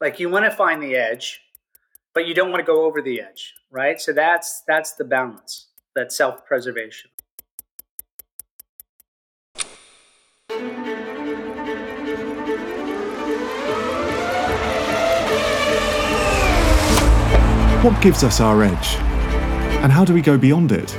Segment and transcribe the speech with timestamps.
[0.00, 1.42] Like you want to find the edge,
[2.14, 4.00] but you don't want to go over the edge, right?
[4.00, 7.10] So that's that's the balance, that self-preservation.
[17.82, 18.96] What gives us our edge?
[19.82, 20.90] And how do we go beyond it?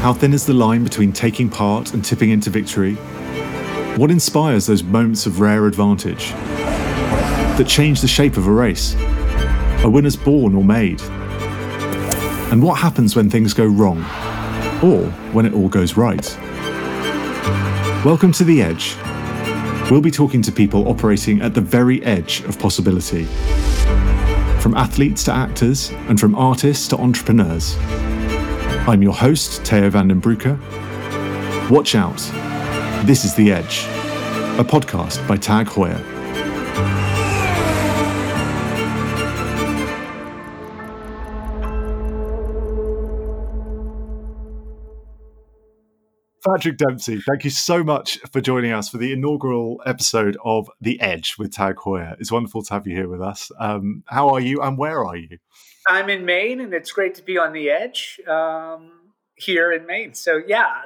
[0.00, 2.94] How thin is the line between taking part and tipping into victory?
[3.96, 6.32] What inspires those moments of rare advantage
[7.60, 8.96] that change the shape of a race?
[9.84, 10.98] Are winners born or made?
[12.50, 13.98] And what happens when things go wrong?
[14.82, 16.24] Or when it all goes right?
[18.02, 18.96] Welcome to The Edge.
[19.90, 23.24] We'll be talking to people operating at the very edge of possibility
[24.60, 27.76] from athletes to actors, and from artists to entrepreneurs.
[28.88, 30.58] I'm your host, Teo van den Broeke.
[31.70, 32.18] Watch out.
[33.06, 33.84] This is The Edge,
[34.58, 37.09] a podcast by Tag Heuer.
[46.46, 50.98] Patrick Dempsey, thank you so much for joining us for the inaugural episode of The
[51.00, 52.16] Edge with Tag Heuer.
[52.18, 53.52] It's wonderful to have you here with us.
[53.58, 55.36] Um, how are you and where are you?
[55.86, 58.90] I'm in Maine and it's great to be on the edge um,
[59.34, 60.14] here in Maine.
[60.14, 60.84] So, yeah,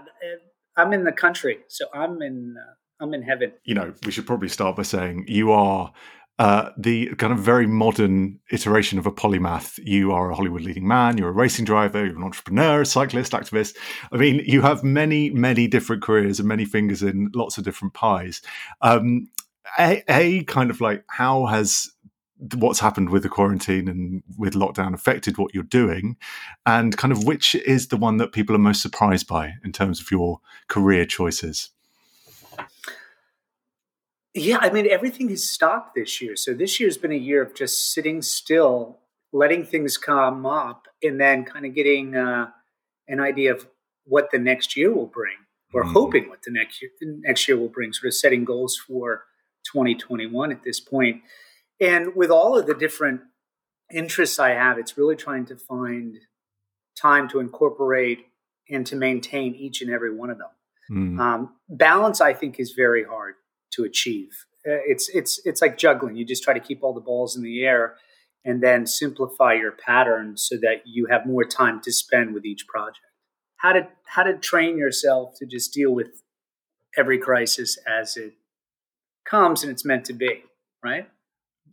[0.76, 1.58] I'm in the country.
[1.68, 2.56] So, I'm in.
[2.58, 3.52] Uh, I'm in heaven.
[3.64, 5.92] You know, we should probably start by saying you are
[6.38, 9.78] uh, the kind of very modern iteration of a polymath.
[9.82, 13.32] You are a Hollywood leading man, you're a racing driver, you're an entrepreneur, a cyclist,
[13.32, 13.76] activist.
[14.12, 17.94] I mean, you have many, many different careers and many fingers in lots of different
[17.94, 18.42] pies.
[18.80, 19.28] Um,
[19.78, 21.90] a, a kind of like, how has
[22.56, 26.16] what's happened with the quarantine and with lockdown affected what you're doing
[26.66, 30.00] and kind of which is the one that people are most surprised by in terms
[30.00, 31.70] of your career choices
[34.34, 36.34] yeah, I mean, everything has stopped this year.
[36.34, 38.98] So this year's been a year of just sitting still,
[39.32, 42.46] letting things come up, and then kind of getting uh,
[43.06, 43.68] an idea of
[44.04, 45.36] what the next year will bring,
[45.72, 45.92] or mm.
[45.92, 47.92] hoping what the next year, the next year will bring.
[47.92, 49.24] Sort of setting goals for
[49.72, 51.22] 2021 at this point.
[51.80, 53.20] And with all of the different
[53.94, 56.16] interests I have, it's really trying to find
[57.00, 58.26] time to incorporate
[58.68, 60.48] and to maintain each and every one of them.
[60.90, 61.20] Mm.
[61.20, 63.34] Um, balance, I think, is very hard
[63.76, 64.30] to achieve.
[64.66, 66.16] Uh, it's it's it's like juggling.
[66.16, 67.96] You just try to keep all the balls in the air
[68.44, 72.66] and then simplify your pattern so that you have more time to spend with each
[72.66, 72.98] project.
[73.56, 76.22] How to how to train yourself to just deal with
[76.96, 78.34] every crisis as it
[79.24, 80.44] comes and it's meant to be,
[80.82, 81.08] right?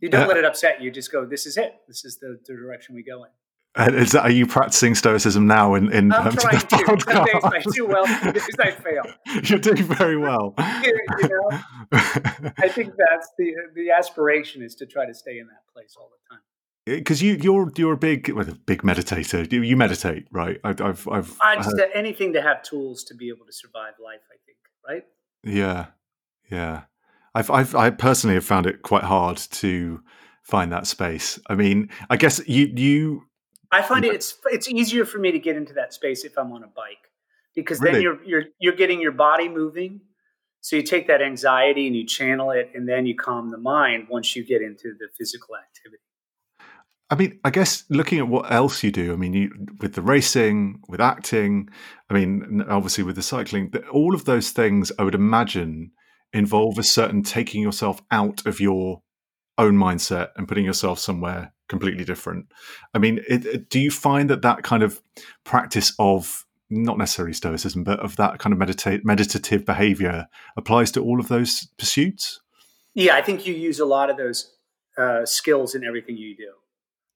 [0.00, 0.90] You don't uh, let it upset you.
[0.90, 1.74] Just go, this is it.
[1.86, 3.30] This is the, the direction we go in.
[3.74, 6.68] Is that, are you practicing stoicism now in, in I'm trying to.
[6.68, 9.02] Some days I do well, some days I fail.
[9.44, 10.54] You're doing very well.
[10.58, 11.48] you know,
[11.90, 16.10] I think that's the the aspiration is to try to stay in that place all
[16.10, 16.42] the time.
[16.84, 19.50] Because you you're you're a big well, a big meditator.
[19.50, 20.60] You, you meditate, right?
[20.64, 21.80] I, I've I've I just heard...
[21.80, 24.20] Uh, anything to have tools to be able to survive life.
[24.30, 25.04] I think, right?
[25.44, 25.86] Yeah,
[26.50, 26.82] yeah.
[27.34, 30.02] I've I've I personally have found it quite hard to
[30.42, 31.38] find that space.
[31.48, 33.22] I mean, I guess you you
[33.72, 36.52] I find it, it's it's easier for me to get into that space if I'm
[36.52, 37.10] on a bike
[37.54, 37.94] because really?
[37.94, 40.00] then you're you're you're getting your body moving.
[40.60, 44.06] So you take that anxiety and you channel it, and then you calm the mind
[44.08, 46.02] once you get into the physical activity.
[47.10, 50.00] I mean, I guess looking at what else you do, I mean, you, with the
[50.00, 51.68] racing, with acting,
[52.08, 55.90] I mean, obviously with the cycling, all of those things, I would imagine,
[56.32, 59.02] involve a certain taking yourself out of your
[59.58, 62.46] own mindset and putting yourself somewhere completely different.
[62.94, 65.00] I mean, it, it, do you find that that kind of
[65.44, 70.26] practice of not necessarily stoicism, but of that kind of meditate meditative behavior
[70.56, 72.40] applies to all of those pursuits?
[72.94, 74.54] Yeah, I think you use a lot of those
[74.98, 76.52] uh, skills in everything you do.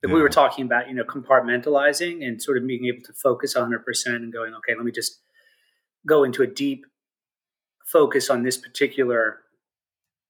[0.02, 0.14] If yeah.
[0.14, 3.80] we were talking about, you know, compartmentalizing and sort of being able to focus 100%
[4.06, 5.20] and going, okay, let me just
[6.06, 6.86] go into a deep
[7.86, 9.40] focus on this particular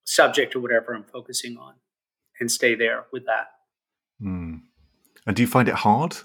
[0.04, 1.74] subject or whatever I'm focusing on
[2.40, 3.48] and stay there with that.
[4.22, 4.62] Mm.
[5.26, 6.16] And do you find it hard?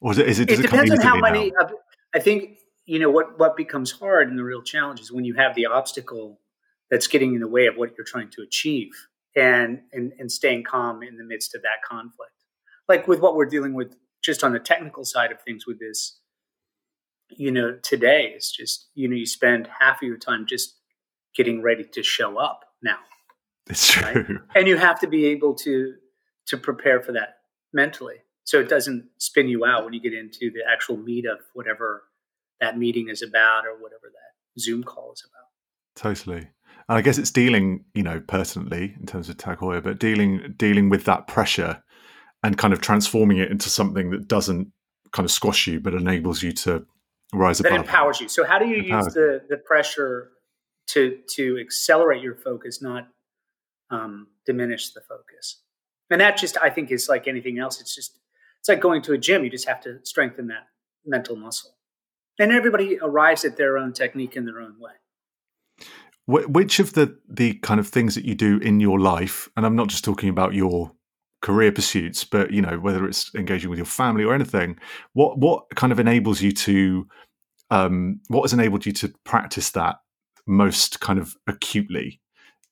[0.00, 1.52] Or is it, is it, it depends on how many.
[1.60, 1.68] Uh,
[2.14, 5.34] I think, you know, what, what becomes hard and the real challenge is when you
[5.34, 6.40] have the obstacle
[6.90, 8.90] that's getting in the way of what you're trying to achieve
[9.36, 12.32] and, and, and staying calm in the midst of that conflict.
[12.88, 13.94] Like with what we're dealing with
[14.24, 16.18] just on the technical side of things with this,
[17.28, 20.76] you know, today it's just, you know, you spend half of your time just
[21.36, 22.98] getting ready to show up now
[23.70, 24.02] it's true.
[24.04, 24.26] Right?
[24.54, 25.94] And you have to be able to
[26.48, 27.36] to prepare for that
[27.72, 28.16] mentally.
[28.44, 32.04] So it doesn't spin you out when you get into the actual meat of whatever
[32.60, 35.46] that meeting is about or whatever that Zoom call is about.
[35.94, 36.48] Totally.
[36.88, 40.54] And I guess it's dealing, you know, personally in terms of Tag Heuer, but dealing
[40.56, 41.82] dealing with that pressure
[42.42, 44.72] and kind of transforming it into something that doesn't
[45.12, 46.84] kind of squash you, but enables you to
[47.32, 47.78] rise that above.
[47.78, 48.28] That empowers you.
[48.28, 50.30] So how do you use the the pressure
[50.88, 53.08] to to accelerate your focus, not
[53.90, 55.62] um, diminish the focus?
[56.10, 57.80] And that just I think is like anything else.
[57.80, 58.18] It's just
[58.58, 59.44] it's like going to a gym.
[59.44, 60.66] You just have to strengthen that
[61.04, 61.76] mental muscle.
[62.38, 64.92] And everybody arrives at their own technique in their own way.
[66.26, 69.74] Which of the the kind of things that you do in your life, and I'm
[69.76, 70.92] not just talking about your
[71.42, 74.78] career pursuits, but you know whether it's engaging with your family or anything,
[75.12, 77.08] what what kind of enables you to,
[77.70, 79.96] um, what has enabled you to practice that
[80.46, 82.20] most kind of acutely,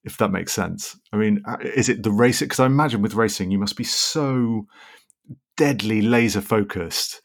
[0.04, 0.98] if that makes sense?
[1.12, 2.46] I mean, uh, is it the racing?
[2.46, 4.66] Because I imagine with racing, you must be so
[5.56, 7.20] deadly laser focused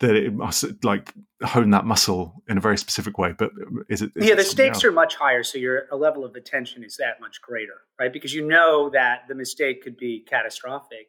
[0.00, 3.34] that it must like hone that muscle in a very specific way.
[3.36, 3.50] But
[3.88, 4.12] is it?
[4.14, 4.84] Is yeah, it the stakes else?
[4.84, 8.12] are much higher, so your a level of attention is that much greater, right?
[8.12, 11.08] Because you know that the mistake could be catastrophic,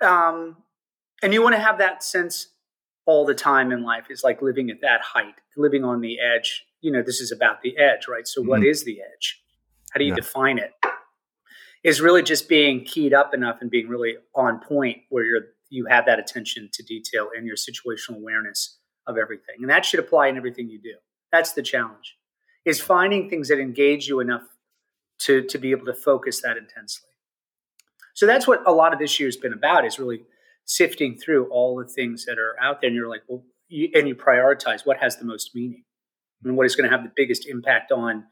[0.00, 0.56] um,
[1.22, 2.48] and you want to have that sense
[3.06, 4.06] all the time in life.
[4.08, 6.64] Is like living at that height, living on the edge.
[6.80, 8.26] You know, this is about the edge, right?
[8.26, 8.70] So, what mm-hmm.
[8.70, 9.43] is the edge?
[9.94, 10.16] How do you yeah.
[10.16, 10.72] define it?
[11.84, 15.86] Is really just being keyed up enough and being really on point where you're you
[15.86, 19.56] have that attention to detail and your situational awareness of everything.
[19.60, 20.94] And that should apply in everything you do.
[21.32, 22.16] That's the challenge.
[22.64, 24.42] Is finding things that engage you enough
[25.20, 27.10] to to be able to focus that intensely.
[28.14, 30.22] So that's what a lot of this year's been about is really
[30.64, 34.08] sifting through all the things that are out there and you're like, well, you, and
[34.08, 35.84] you prioritize what has the most meaning
[36.44, 38.24] and what is going to have the biggest impact on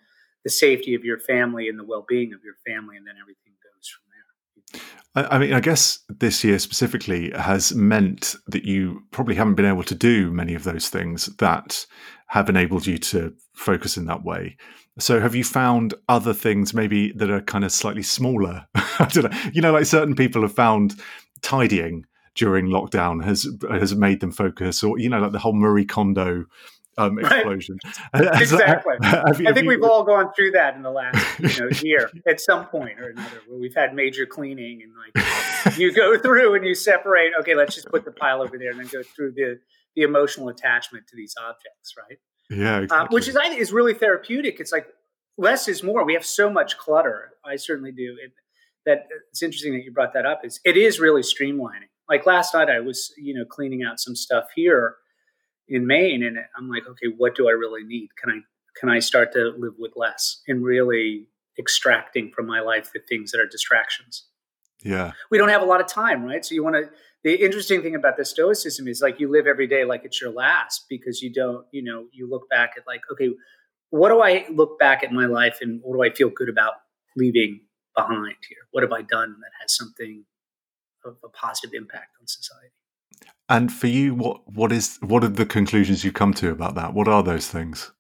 [0.44, 3.88] the safety of your family and the well-being of your family and then everything goes
[3.88, 5.32] from there.
[5.32, 9.84] I mean, I guess this year specifically has meant that you probably haven't been able
[9.84, 11.86] to do many of those things that
[12.28, 14.56] have enabled you to focus in that way.
[14.98, 18.66] So, have you found other things maybe that are kind of slightly smaller?
[18.74, 19.38] I don't know.
[19.52, 20.94] You know, like certain people have found
[21.42, 22.04] tidying
[22.34, 26.44] during lockdown has has made them focus, or you know, like the whole Marie Kondo
[26.98, 27.78] um, explosion.
[28.14, 28.40] Right.
[28.42, 28.94] exactly.
[29.02, 32.66] I think we've all gone through that in the last you know, year at some
[32.66, 36.74] point or another, where we've had major cleaning and like you go through and you
[36.74, 37.32] separate.
[37.40, 39.58] Okay, let's just put the pile over there and then go through the
[39.96, 42.18] the emotional attachment to these objects, right?
[42.50, 43.06] Yeah, exactly.
[43.06, 44.60] uh, which is I think is really therapeutic.
[44.60, 44.86] It's like
[45.38, 46.04] less is more.
[46.04, 47.30] We have so much clutter.
[47.44, 48.16] I certainly do.
[48.22, 48.32] It,
[48.84, 50.44] that it's interesting that you brought that up.
[50.44, 51.88] Is it is really streamlining.
[52.08, 54.96] Like last night, I was you know cleaning out some stuff here
[55.72, 58.10] in Maine, and I'm like, okay, what do I really need?
[58.20, 58.40] Can I
[58.78, 61.26] can I start to live with less and really
[61.58, 64.26] extracting from my life the things that are distractions?
[64.84, 66.44] Yeah, we don't have a lot of time, right?
[66.44, 66.90] So you want to.
[67.24, 70.32] The interesting thing about the Stoicism is like you live every day like it's your
[70.32, 73.30] last because you don't, you know, you look back at like, okay,
[73.90, 76.74] what do I look back at my life and what do I feel good about
[77.16, 77.60] leaving
[77.96, 78.66] behind here?
[78.72, 80.24] What have I done that has something
[81.04, 82.72] of a positive impact on society?
[83.52, 86.94] And for you, what what is what are the conclusions you come to about that?
[86.94, 87.92] What are those things?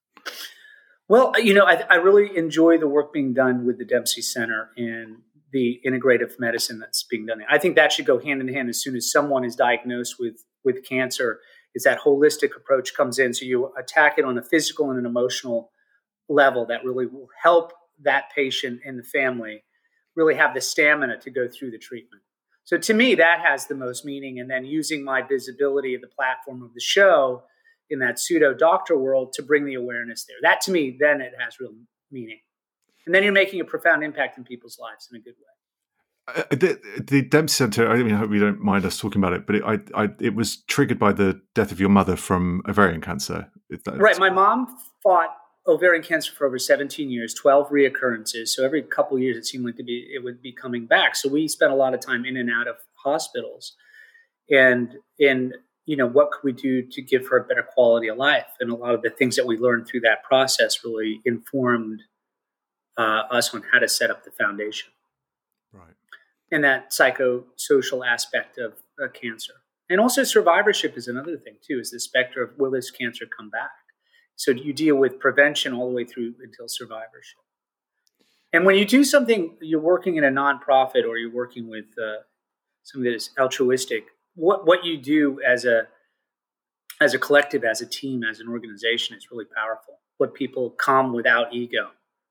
[1.10, 4.70] Well, you know, I, I really enjoy the work being done with the Dempsey Center
[4.78, 5.18] and
[5.52, 7.42] the integrative medicine that's being done.
[7.50, 10.42] I think that should go hand in hand as soon as someone is diagnosed with
[10.64, 11.40] with cancer.
[11.74, 15.04] Is that holistic approach comes in, so you attack it on a physical and an
[15.04, 15.70] emotional
[16.30, 19.64] level that really will help that patient and the family
[20.16, 22.22] really have the stamina to go through the treatment.
[22.64, 24.38] So to me, that has the most meaning.
[24.38, 27.42] And then using my visibility of the platform of the show
[27.90, 30.36] in that pseudo doctor world to bring the awareness there.
[30.42, 31.72] That to me, then it has real
[32.10, 32.40] meaning.
[33.04, 35.46] And then you're making a profound impact in people's lives in a good way.
[36.28, 37.90] Uh, the, the Dempsey Center.
[37.90, 40.08] I mean, I hope you don't mind us talking about it, but it, I, I,
[40.20, 43.50] it was triggered by the death of your mother from ovarian cancer.
[43.86, 44.18] Right.
[44.18, 44.68] My mom
[45.02, 45.30] fought
[45.66, 48.48] ovarian cancer for over 17 years, 12 reoccurrences.
[48.48, 51.16] So every couple years, it seemed like to be it would be coming back.
[51.16, 53.74] So we spent a lot of time in and out of hospitals,
[54.50, 55.52] and in
[55.86, 58.46] you know what could we do to give her a better quality of life?
[58.60, 62.02] And a lot of the things that we learned through that process really informed
[62.98, 64.90] uh, us on how to set up the foundation.
[65.72, 65.94] Right.
[66.50, 69.54] And that psychosocial aspect of uh, cancer.
[69.88, 73.50] And also survivorship is another thing too, is the specter of will this cancer come
[73.50, 73.70] back?
[74.36, 77.38] So you deal with prevention all the way through until survivorship.
[78.52, 82.22] And when you do something, you're working in a nonprofit or you're working with uh,
[82.82, 84.06] something that is altruistic.
[84.34, 85.88] What what you do as a
[87.00, 90.00] as a collective, as a team, as an organization is really powerful.
[90.18, 91.90] What people come without ego.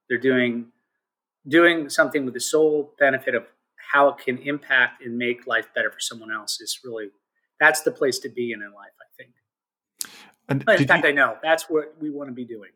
[0.10, 0.68] They're doing
[1.48, 3.46] doing something with the sole benefit of
[3.92, 7.10] how it can impact and make life better for someone else is really
[7.60, 9.34] that's the place to be in in life, I think.
[10.52, 12.72] And in fact, you, I know that's what we want to be doing.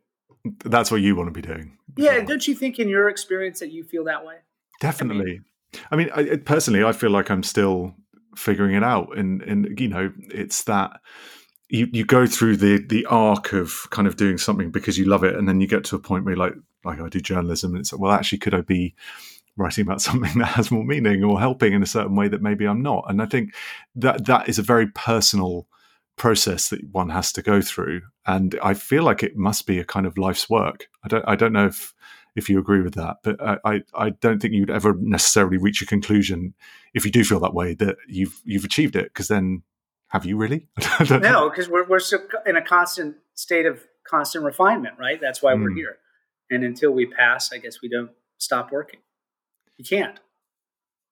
[0.64, 1.78] that's what you want to be doing.
[1.98, 4.38] Yeah, don't you think in your experience that you feel that way?
[4.80, 5.42] Definitely.
[5.92, 7.94] I mean, I mean I, personally, I feel like I'm still
[8.36, 11.00] figuring it out, and and you know, it's that
[11.70, 15.24] you you go through the the arc of kind of doing something because you love
[15.24, 16.54] it, and then you get to a point where like
[16.84, 18.96] like I do journalism, and it's like, well, actually, could I be
[19.58, 22.66] writing about something that has more meaning or helping in a certain way that maybe
[22.66, 23.06] I'm not?
[23.10, 23.54] And I think
[23.96, 25.68] that that is a very personal
[26.18, 29.86] process that one has to go through, and I feel like it must be a
[29.86, 30.88] kind of life's work.
[31.04, 31.94] I don't I don't know if
[32.36, 35.86] if you agree with that, but I I don't think you'd ever necessarily reach a
[35.86, 36.54] conclusion
[36.94, 39.64] if you do feel that way that you've you've achieved it because then
[40.10, 40.68] have you really?
[41.10, 42.00] no, because we're we're
[42.46, 45.20] in a constant state of constant refinement, right?
[45.20, 45.62] That's why mm.
[45.62, 45.78] we're hmm.
[45.78, 45.98] here.
[46.50, 49.00] And until we pass, I guess we don't stop working.
[49.78, 50.20] You can't.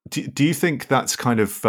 [0.10, 1.66] Do, do you think that's kind of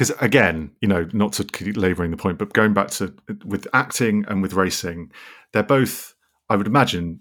[0.00, 3.14] because again, you know, not to keep laboring the point, but going back to
[3.44, 5.12] with acting and with racing,
[5.52, 6.14] they're both,
[6.48, 7.20] I would imagine,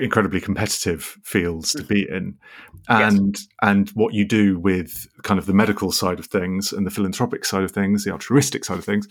[0.00, 1.86] incredibly competitive fields to hmm.
[1.86, 2.36] be in.
[2.88, 3.46] And yes.
[3.62, 7.44] and what you do with kind of the medical side of things and the philanthropic
[7.44, 9.06] side of things the altruistic side of things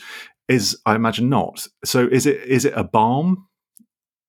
[0.50, 1.66] is i imagine not.
[1.86, 3.48] So is it is it a balm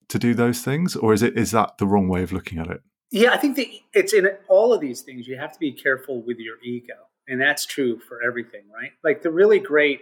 [0.09, 2.69] to do those things or is it is that the wrong way of looking at
[2.69, 2.81] it?
[3.11, 6.23] Yeah i think that it's in all of these things you have to be careful
[6.23, 10.01] with your ego and that's true for everything right like the really great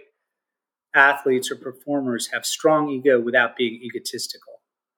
[0.95, 4.57] athletes or performers have strong ego without being egotistical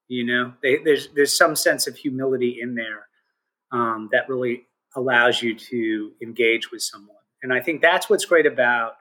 [0.09, 3.07] you know, they, there's there's some sense of humility in there
[3.71, 4.63] um, that really
[4.95, 8.93] allows you to engage with someone, and I think that's what's great about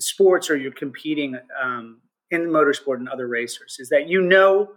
[0.00, 4.70] sports or you're competing um, in motorsport and other racers is that you know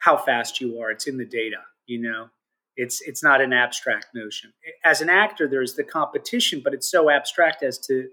[0.00, 0.90] how fast you are.
[0.90, 1.56] It's in the data.
[1.86, 2.28] You know,
[2.76, 4.52] it's it's not an abstract notion.
[4.84, 8.08] As an actor, there's the competition, but it's so abstract as to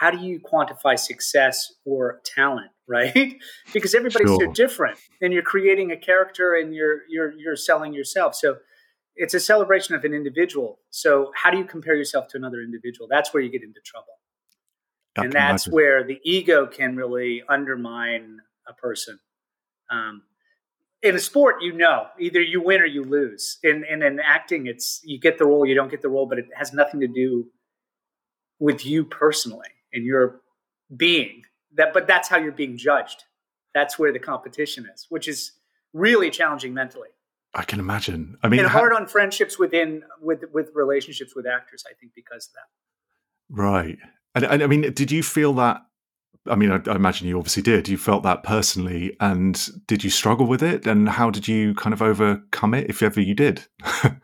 [0.00, 3.36] how do you quantify success or talent right
[3.72, 4.46] because everybody's sure.
[4.46, 8.56] so different and you're creating a character and you're you're you're selling yourself so
[9.14, 13.06] it's a celebration of an individual so how do you compare yourself to another individual
[13.08, 14.18] that's where you get into trouble
[15.14, 15.72] and that's imagine.
[15.72, 19.20] where the ego can really undermine a person
[19.88, 20.22] um,
[21.02, 23.58] in a sport you know either you win or you lose.
[23.62, 26.38] In, in in acting it's you get the role you don't get the role but
[26.38, 27.46] it has nothing to do
[28.58, 30.40] with you personally and your
[30.96, 31.42] being.
[31.74, 33.24] That but that's how you're being judged.
[33.74, 35.52] That's where the competition is which is
[35.92, 37.08] really challenging mentally.
[37.52, 38.36] I can imagine.
[38.42, 42.48] I mean and hard on friendships within with with relationships with actors i think because
[42.48, 43.62] of that.
[43.62, 43.98] Right.
[44.34, 45.82] And, and i mean did you feel that
[46.46, 47.88] I mean, I, I, imagine you obviously did.
[47.88, 50.86] You felt that personally, and did you struggle with it?
[50.86, 53.66] And how did you kind of overcome it, if ever you did?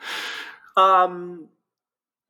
[0.77, 1.49] um,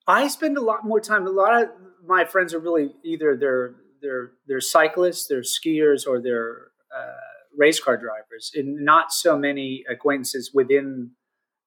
[0.06, 1.26] I spend a lot more time.
[1.26, 1.68] A lot of
[2.06, 7.14] my friends are really either they're they're they're cyclists, they're skiers, or they're uh,
[7.56, 11.12] race car drivers, and not so many acquaintances within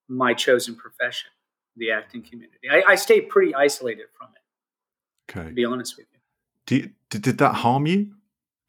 [0.09, 1.29] my chosen profession,
[1.77, 2.69] the acting community.
[2.69, 5.31] I, I stay pretty isolated from it.
[5.31, 6.18] Okay, to be honest with you.
[6.69, 8.13] You, did, did that harm you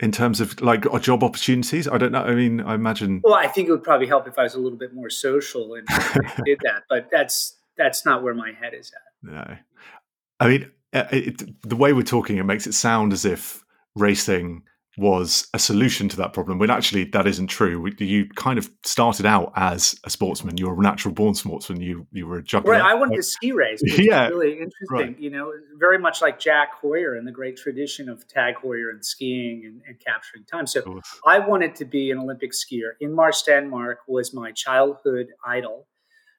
[0.00, 1.86] in terms of like job opportunities?
[1.88, 2.22] I don't know.
[2.22, 3.20] I mean, I imagine.
[3.22, 5.74] Well, I think it would probably help if I was a little bit more social
[5.74, 5.86] and
[6.44, 9.30] did that, but that's that's not where my head is at.
[9.30, 9.56] No,
[10.38, 13.64] I mean, uh, it, the way we're talking, it makes it sound as if
[13.94, 14.62] racing
[14.98, 17.88] was a solution to that problem when actually that isn't true.
[17.98, 20.56] You kind of started out as a sportsman.
[20.56, 21.80] You were a natural born sportsman.
[21.80, 22.72] You you were a juggler.
[22.72, 22.82] Right.
[22.82, 23.80] I wanted to ski race.
[23.98, 24.28] yeah.
[24.28, 24.88] Really interesting.
[24.90, 25.18] Right.
[25.18, 29.04] You know, very much like Jack Heuer and the great tradition of Tag Heuer and
[29.04, 30.66] skiing and, and capturing time.
[30.66, 32.92] So I wanted to be an Olympic skier.
[33.00, 35.86] Ingemar Stenmark was my childhood idol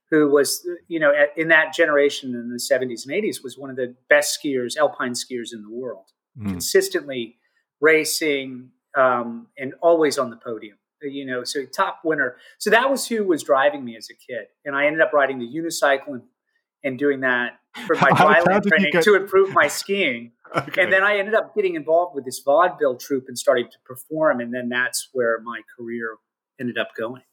[0.10, 3.78] who was, you know, in that generation in the 70s and 80s was one of
[3.78, 6.50] the best skiers, alpine skiers in the world, mm.
[6.50, 7.38] consistently
[7.82, 10.78] racing um, and always on the podium.
[11.02, 12.38] You know, so top winner.
[12.60, 15.40] So that was who was driving me as a kid, and I ended up riding
[15.40, 16.22] the unicycle and,
[16.84, 17.54] and doing that
[17.88, 19.04] for my dryland training get...
[19.06, 20.34] to improve my skiing.
[20.56, 20.84] okay.
[20.84, 24.42] And then I ended up getting involved with this vaudeville troupe and starting to perform,
[24.42, 26.18] and then that's where my career
[26.60, 27.24] ended up going.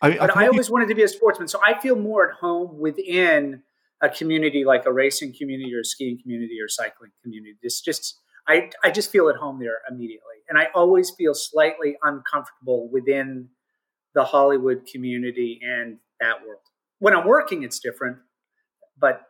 [0.00, 0.74] I, I but I always you...
[0.74, 3.62] wanted to be a sportsman, so I feel more at home within
[4.00, 7.56] a community like a racing community or a skiing community or cycling community.
[7.62, 11.96] It's just I I just feel at home there immediately, and I always feel slightly
[12.02, 13.48] uncomfortable within
[14.14, 16.60] the Hollywood community and that world.
[16.98, 18.18] When I'm working, it's different,
[18.98, 19.22] but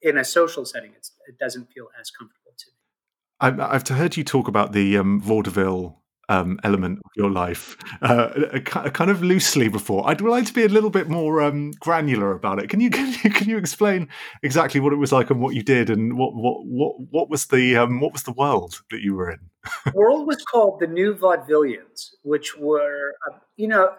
[0.00, 3.62] in a social setting, it doesn't feel as comfortable to me.
[3.62, 5.99] I've heard you talk about the um, vaudeville
[6.30, 10.08] um, element of your life uh, kind of loosely before.
[10.08, 12.70] I'd like to be a little bit more um, granular about it.
[12.70, 14.08] Can you, can you can you explain
[14.42, 17.46] exactly what it was like and what you did and what what what what was
[17.46, 19.40] the um, what was the world that you were in?
[19.84, 23.92] The world was called the New Vaudevillians, which were uh, you know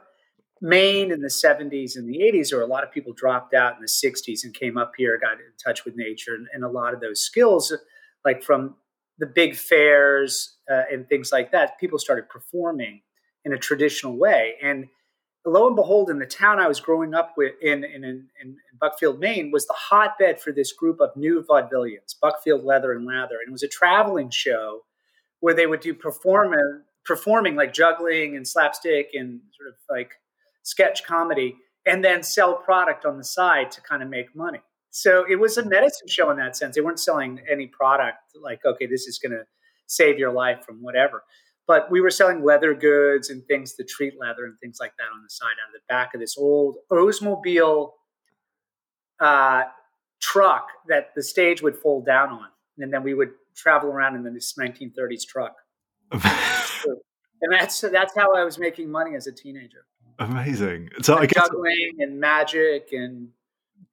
[0.62, 3.82] Maine in the 70s and the 80s, or a lot of people dropped out in
[3.82, 6.94] the 60s and came up here, got in touch with nature, and, and a lot
[6.94, 7.76] of those skills,
[8.24, 8.76] like from
[9.18, 13.02] the big fairs uh, and things like that, people started performing
[13.44, 14.56] in a traditional way.
[14.62, 14.88] And
[15.46, 18.58] lo and behold, in the town I was growing up with in, in, in, in
[18.80, 23.40] Buckfield, Maine, was the hotbed for this group of new vaudevillians, Buckfield Leather and Lather.
[23.40, 24.82] And it was a traveling show
[25.40, 30.14] where they would do performance performing like juggling and slapstick and sort of like
[30.64, 34.60] sketch comedy and then sell product on the side to kind of make money.
[34.92, 36.76] So it was a medicine show in that sense.
[36.76, 39.46] They weren't selling any product like, okay, this is going to
[39.92, 41.24] save your life from whatever.
[41.68, 45.06] But we were selling leather goods and things to treat leather and things like that
[45.16, 47.92] on the side out of the back of this old Oldsmobile
[49.20, 49.64] uh,
[50.20, 52.48] truck that the stage would fold down on.
[52.80, 55.56] And then we would travel around in this 1930s truck.
[56.12, 59.86] and that's that's how I was making money as a teenager.
[60.20, 60.90] Amazing.
[61.02, 63.30] So and I guess juggling and magic and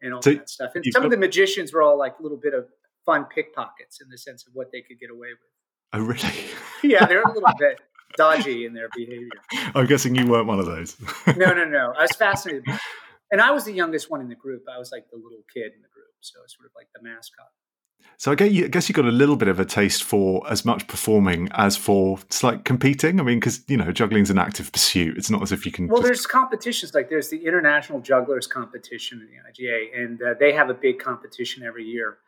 [0.02, 0.70] and all So that stuff.
[0.74, 2.66] And some got- of the magicians were all like a little bit of
[3.06, 5.52] fun pickpockets in the sense of what they could get away with.
[5.92, 6.32] oh, really.
[6.84, 7.80] Yeah, they're a little bit
[8.16, 9.28] dodgy in their behavior.
[9.74, 10.96] I'm guessing you weren't one of those.
[11.36, 11.92] No, no, no.
[11.98, 12.62] I was fascinated.
[13.32, 14.64] And I was the youngest one in the group.
[14.72, 16.86] I was like the little kid in the group, so I was sort of like
[16.94, 17.48] the mascot.
[18.16, 20.48] So I guess you, I guess you got a little bit of a taste for
[20.50, 23.18] as much performing as for it's like competing.
[23.18, 25.18] I mean, because you know juggling's an active pursuit.
[25.18, 25.88] It's not as if you can.
[25.88, 30.34] Well, just, there's competitions like there's the International Jugglers Competition in the IJA, and uh,
[30.38, 32.18] they have a big competition every year.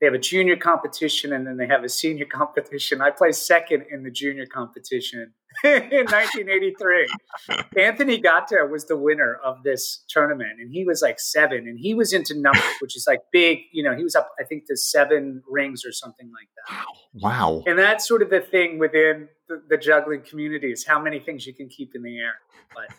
[0.00, 3.00] They have a junior competition and then they have a senior competition.
[3.00, 5.32] I placed second in the junior competition
[5.64, 7.08] in 1983.
[7.82, 11.94] Anthony Gatto was the winner of this tournament, and he was like seven, and he
[11.94, 13.60] was into numbers, which is like big.
[13.72, 16.84] You know, he was up, I think, to seven rings or something like that.
[17.14, 17.62] wow.
[17.66, 21.46] And that's sort of the thing within the, the juggling community is how many things
[21.46, 22.34] you can keep in the air.
[22.74, 22.94] But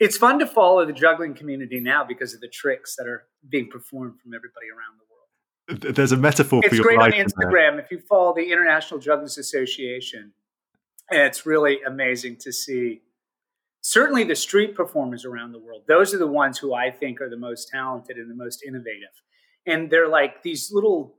[0.00, 3.68] it's fun to follow the juggling community now because of the tricks that are being
[3.68, 5.07] performed from everybody around the world.
[5.68, 7.14] There's a metaphor for It's your great on life.
[7.14, 7.24] there.
[7.26, 7.78] Instagram.
[7.82, 10.32] If you follow the International Jugglers Association,
[11.10, 13.02] and it's really amazing to see.
[13.82, 17.30] Certainly, the street performers around the world, those are the ones who I think are
[17.30, 19.08] the most talented and the most innovative.
[19.66, 21.16] And they're like these little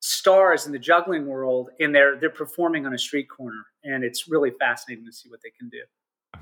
[0.00, 4.28] stars in the juggling world, and they're they're performing on a street corner, and it's
[4.28, 5.80] really fascinating to see what they can do.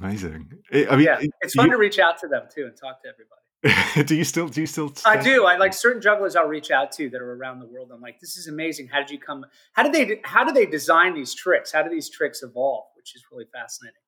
[0.00, 0.50] Amazing.
[0.72, 3.02] I I mean, yeah, it's fun you- to reach out to them too and talk
[3.02, 3.40] to everybody.
[4.06, 4.48] do you still?
[4.48, 4.92] Do you still?
[5.04, 5.44] I do.
[5.44, 7.90] I like certain jugglers I'll reach out to that are around the world.
[7.92, 8.88] I'm like, this is amazing.
[8.88, 9.44] How did you come?
[9.72, 10.20] How did they?
[10.24, 11.72] How do they design these tricks?
[11.72, 12.84] How do these tricks evolve?
[12.96, 14.00] Which is really fascinating.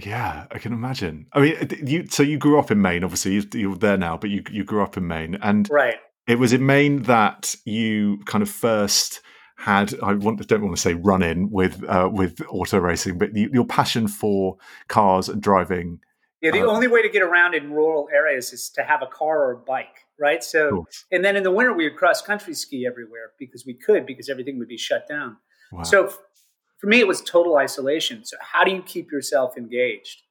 [0.00, 1.26] Yeah, I can imagine.
[1.32, 2.06] I mean, you.
[2.08, 3.04] So you grew up in Maine.
[3.04, 5.96] Obviously, you- you're there now, but you you grew up in Maine, and Right.
[6.26, 9.20] it was in Maine that you kind of first
[9.58, 9.94] had.
[10.02, 13.48] I want don't want to say run in with uh, with auto racing, but you,
[13.52, 14.56] your passion for
[14.88, 16.00] cars and driving.
[16.44, 16.50] Yeah.
[16.52, 19.44] The Uh, only way to get around in rural areas is to have a car
[19.46, 20.06] or a bike.
[20.18, 20.44] Right.
[20.44, 20.88] So, Cool.
[21.10, 24.28] and then in the winter we would cross country ski everywhere because we could because
[24.28, 25.38] everything would be shut down.
[25.72, 25.82] Wow.
[25.82, 26.08] So
[26.78, 28.24] for me, it was total isolation.
[28.24, 30.22] So how do you keep yourself engaged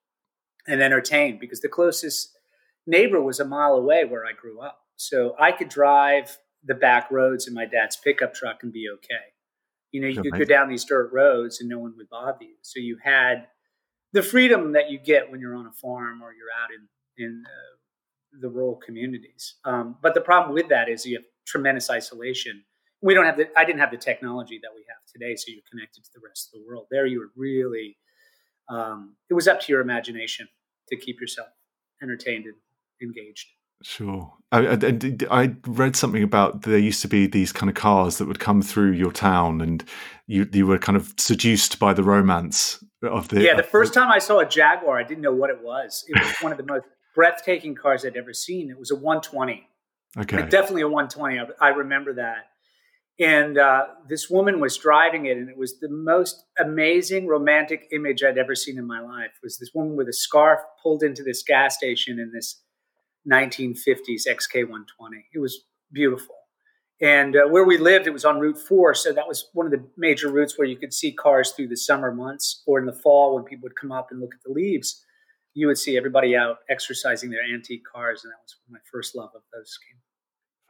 [0.67, 1.39] and entertained?
[1.39, 2.37] Because the closest
[2.85, 4.79] neighbor was a mile away where I grew up.
[4.95, 9.33] So I could drive the back roads in my dad's pickup truck and be okay.
[9.91, 12.55] You know, you could go down these dirt roads and no one would bother you.
[12.61, 13.47] So you had
[14.13, 16.87] the freedom that you get when you're on a farm or you're out in
[17.23, 19.55] in uh, the rural communities.
[19.65, 22.63] Um, but the problem with that is you have tremendous isolation.
[23.01, 23.47] We don't have the.
[23.57, 26.49] I didn't have the technology that we have today, so you're connected to the rest
[26.53, 26.87] of the world.
[26.89, 27.97] There, you were really.
[28.69, 30.47] Um, it was up to your imagination
[30.87, 31.49] to keep yourself
[32.01, 32.55] entertained and
[33.01, 33.47] engaged.
[33.83, 34.33] Sure.
[34.51, 34.99] I, I,
[35.31, 38.61] I read something about there used to be these kind of cars that would come
[38.61, 39.83] through your town, and
[40.27, 43.41] you you were kind of seduced by the romance of the.
[43.41, 46.05] yeah, the first time I saw a Jaguar, I didn't know what it was.
[46.07, 48.69] It was one of the most breathtaking cars I'd ever seen.
[48.69, 49.67] It was a 120.
[50.17, 50.37] Okay.
[50.37, 51.39] Like, definitely a 120.
[51.39, 52.45] I, I remember that.
[53.19, 58.23] And uh, this woman was driving it, and it was the most amazing romantic image
[58.23, 59.31] I'd ever seen in my life.
[59.35, 62.61] It was this woman with a scarf pulled into this gas station in this
[63.31, 64.85] 1950s XK120.
[65.33, 66.35] It was beautiful.
[67.01, 68.93] And uh, where we lived, it was on Route 4.
[68.93, 71.75] So that was one of the major routes where you could see cars through the
[71.75, 74.53] summer months or in the fall when people would come up and look at the
[74.53, 75.03] leaves.
[75.53, 78.23] You would see everybody out exercising their antique cars.
[78.23, 79.77] And that was my first love of those.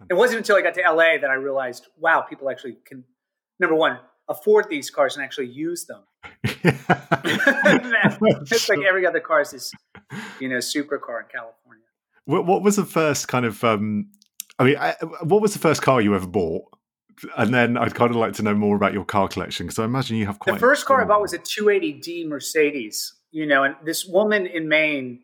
[0.10, 3.04] It wasn't until I got to LA that I realized, wow, people actually can,
[3.60, 6.04] number one, afford these cars and actually use them.
[8.52, 9.72] it's like every other car is this,
[10.40, 11.84] you know, supercar in California.
[12.26, 13.64] What, what was the first kind of?
[13.64, 14.12] Um,
[14.60, 16.64] I mean, I, what was the first car you ever bought?
[17.38, 19.86] And then I'd kind of like to know more about your car collection because I
[19.86, 20.54] imagine you have quite.
[20.56, 24.68] The first car I bought was a 280D Mercedes, you know, and this woman in
[24.68, 25.20] Maine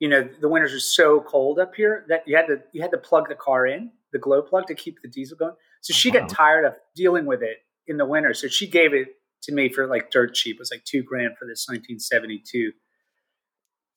[0.00, 2.90] you know, the winters are so cold up here that you had to you had
[2.90, 5.54] to plug the car in, the glow plug to keep the diesel going.
[5.82, 6.20] So she wow.
[6.20, 8.34] got tired of dealing with it in the winter.
[8.34, 9.08] So she gave it
[9.42, 10.56] to me for like dirt cheap.
[10.56, 12.72] It was like two grand for this 1972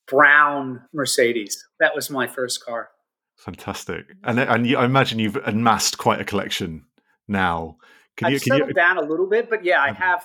[0.08, 1.66] brown Mercedes.
[1.80, 2.90] That was my first car.
[3.38, 6.86] Fantastic, and and you, I imagine you've amassed quite a collection
[7.28, 7.78] now.
[8.16, 8.74] Can I've you, can settled you...
[8.74, 10.24] down a little bit, but yeah, I have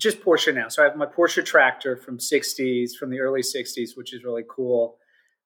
[0.00, 0.68] just Porsche now.
[0.68, 4.44] So I have my Porsche tractor from 60s, from the early 60s, which is really
[4.48, 4.98] cool.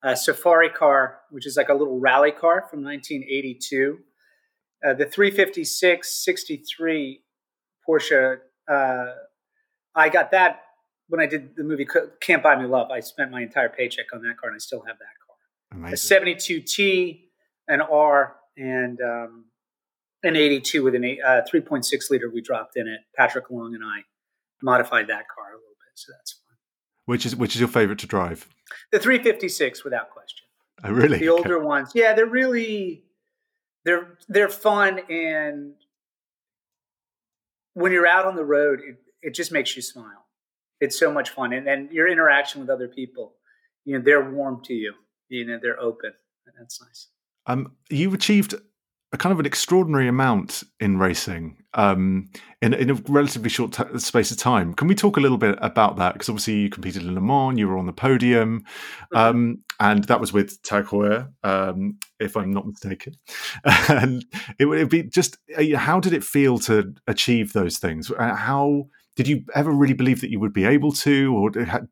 [0.02, 3.98] A Safari car, which is like a little rally car from 1982.
[4.84, 7.22] Uh, the 356 63
[7.86, 8.38] Porsche,
[8.70, 9.06] uh,
[9.94, 10.62] I got that
[11.10, 11.86] when I did the movie
[12.20, 12.90] Can't Buy Me Love.
[12.90, 15.90] I spent my entire paycheck on that car, and I still have that car.
[15.90, 16.22] Amazing.
[16.22, 17.20] A 72T,
[17.68, 19.44] an R, and um,
[20.22, 23.00] an 82 with an uh, 3.6 liter we dropped in it.
[23.16, 24.04] Patrick Long and I
[24.62, 26.56] modified that car a little bit, so that's fun.
[27.06, 28.48] Which is which is your favorite to drive?
[28.92, 30.46] The 356, without question.
[30.84, 31.18] Oh, really?
[31.18, 31.66] The older okay.
[31.66, 33.02] ones, yeah, they're really
[33.84, 35.74] they're they're fun, and
[37.74, 40.26] when you're out on the road, it, it just makes you smile.
[40.80, 43.34] It's so much fun, and then your interaction with other people,
[43.84, 44.94] you know, they're warm to you.
[45.28, 46.12] You know, they're open.
[46.58, 47.08] That's nice.
[47.46, 48.54] Um, you achieved
[49.12, 52.28] a kind of an extraordinary amount in racing um,
[52.62, 54.72] in, in, a relatively short t- space of time.
[54.74, 56.12] Can we talk a little bit about that?
[56.12, 59.16] Because obviously you competed in Le Mans, you were on the podium, mm-hmm.
[59.16, 63.14] um, and that was with Tag Heuer, um, if I'm not mistaken.
[63.88, 64.24] and
[64.58, 68.10] it would be just uh, how did it feel to achieve those things?
[68.10, 71.50] Uh, how did you ever really believe that you would be able to, or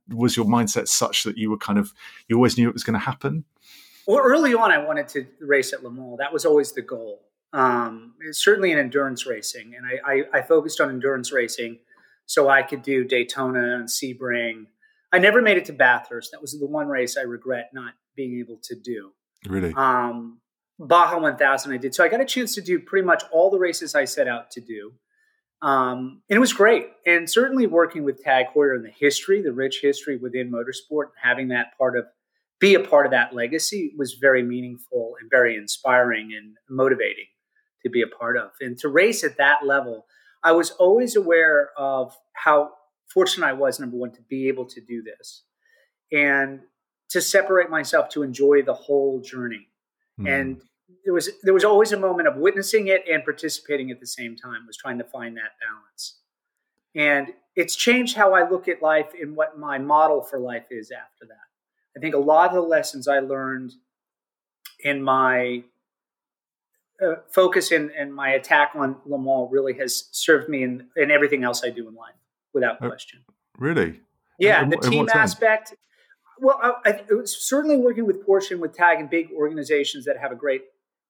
[0.08, 1.92] was your mindset such that you were kind of
[2.28, 3.44] you always knew it was going to happen?
[4.06, 6.18] Well, early on, I wanted to race at Le Mans.
[6.18, 7.20] That was always the goal.
[7.52, 11.78] Um, certainly in endurance racing, and I, I, I, focused on endurance racing
[12.26, 14.66] so I could do Daytona and Sebring.
[15.12, 16.32] I never made it to Bathurst.
[16.32, 19.12] That was the one race I regret not being able to do.
[19.46, 19.72] Really?
[19.72, 20.40] Um,
[20.78, 21.94] Baja 1000 I did.
[21.94, 24.50] So I got a chance to do pretty much all the races I set out
[24.52, 24.92] to do.
[25.60, 26.86] Um, and it was great.
[27.04, 31.48] And certainly working with Tag Heuer and the history, the rich history within motorsport, having
[31.48, 32.06] that part of
[32.60, 37.26] be a part of that legacy was very meaningful and very inspiring and motivating
[37.84, 38.50] to be a part of.
[38.60, 40.06] And to race at that level,
[40.42, 42.70] I was always aware of how
[43.06, 45.44] fortunate I was, number one, to be able to do this
[46.12, 46.60] and
[47.10, 49.68] to separate myself to enjoy the whole journey.
[50.20, 50.40] Mm.
[50.40, 50.62] And
[51.04, 54.36] there was there was always a moment of witnessing it and participating at the same
[54.36, 56.18] time, was trying to find that balance.
[56.94, 60.90] And it's changed how I look at life and what my model for life is
[60.90, 61.96] after that.
[61.96, 63.72] I think a lot of the lessons I learned
[64.80, 65.64] in my
[67.04, 71.10] uh, focus and, and my attack on Le Mans really has served me in, in
[71.10, 72.14] everything else I do in life,
[72.52, 73.24] without uh, question.
[73.58, 74.00] Really?
[74.38, 75.74] Yeah, and, the team aspect.
[76.38, 80.30] Well, I, I, certainly working with Porsche and with Tag and big organizations that have
[80.30, 80.62] a great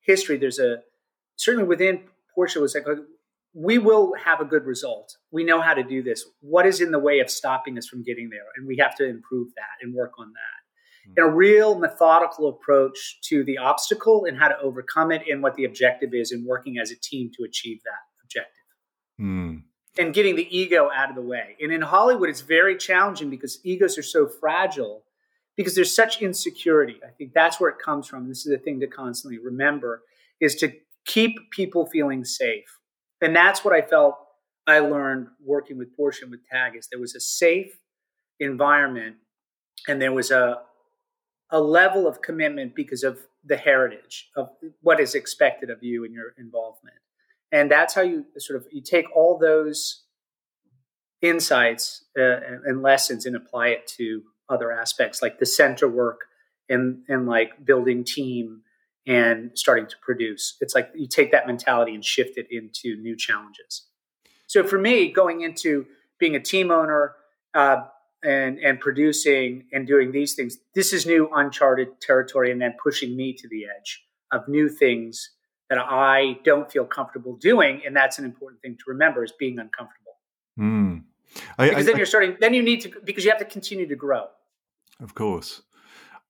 [0.08, 0.36] history.
[0.36, 0.78] There's a
[1.36, 2.00] certainly within
[2.36, 2.84] Porsche was like
[3.54, 5.16] we will have a good result.
[5.30, 6.24] We know how to do this.
[6.40, 8.44] What is in the way of stopping us from getting there?
[8.56, 10.58] And we have to improve that and work on that
[11.16, 15.54] and a real methodical approach to the obstacle and how to overcome it and what
[15.54, 18.52] the objective is and working as a team to achieve that objective.
[19.20, 19.62] Mm.
[19.98, 21.56] And getting the ego out of the way.
[21.60, 25.04] And in Hollywood, it's very challenging because egos are so fragile
[25.58, 27.00] because there's such insecurity.
[27.04, 28.28] I think that's where it comes from.
[28.28, 30.02] This is the thing to constantly remember
[30.40, 30.72] is to
[31.04, 32.78] keep people feeling safe.
[33.20, 34.16] And that's what I felt
[34.68, 37.76] I learned working with Porsche and with Tag is there was a safe
[38.38, 39.16] environment
[39.88, 40.60] and there was a,
[41.50, 46.14] a level of commitment because of the heritage of what is expected of you and
[46.14, 46.96] your involvement
[47.50, 50.04] and that's how you sort of you take all those
[51.22, 56.22] insights uh, and lessons and apply it to other aspects like the center work
[56.68, 58.62] and and like building team
[59.06, 60.56] and starting to produce.
[60.60, 63.86] It's like you take that mentality and shift it into new challenges.
[64.46, 65.86] So for me going into
[66.18, 67.14] being a team owner
[67.54, 67.84] uh,
[68.22, 73.16] and and producing and doing these things this is new uncharted territory and then pushing
[73.16, 75.30] me to the edge of new things
[75.70, 77.82] that i don't feel comfortable doing.
[77.86, 80.16] And that's an important thing to remember is being uncomfortable.
[80.58, 81.04] Mm.
[81.58, 83.86] I, because I, then you're starting then you need to because you have to continue
[83.86, 84.26] to grow
[85.00, 85.62] of course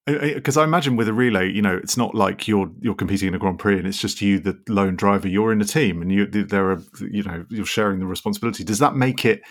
[0.06, 3.28] because I, I, imagine with a relay, you know, it's not like you're you're competing
[3.28, 5.28] in a Grand Prix and it's just you, the lone driver.
[5.28, 8.64] You're in a team, and you there are you know you're sharing the responsibility.
[8.64, 9.42] Does that make it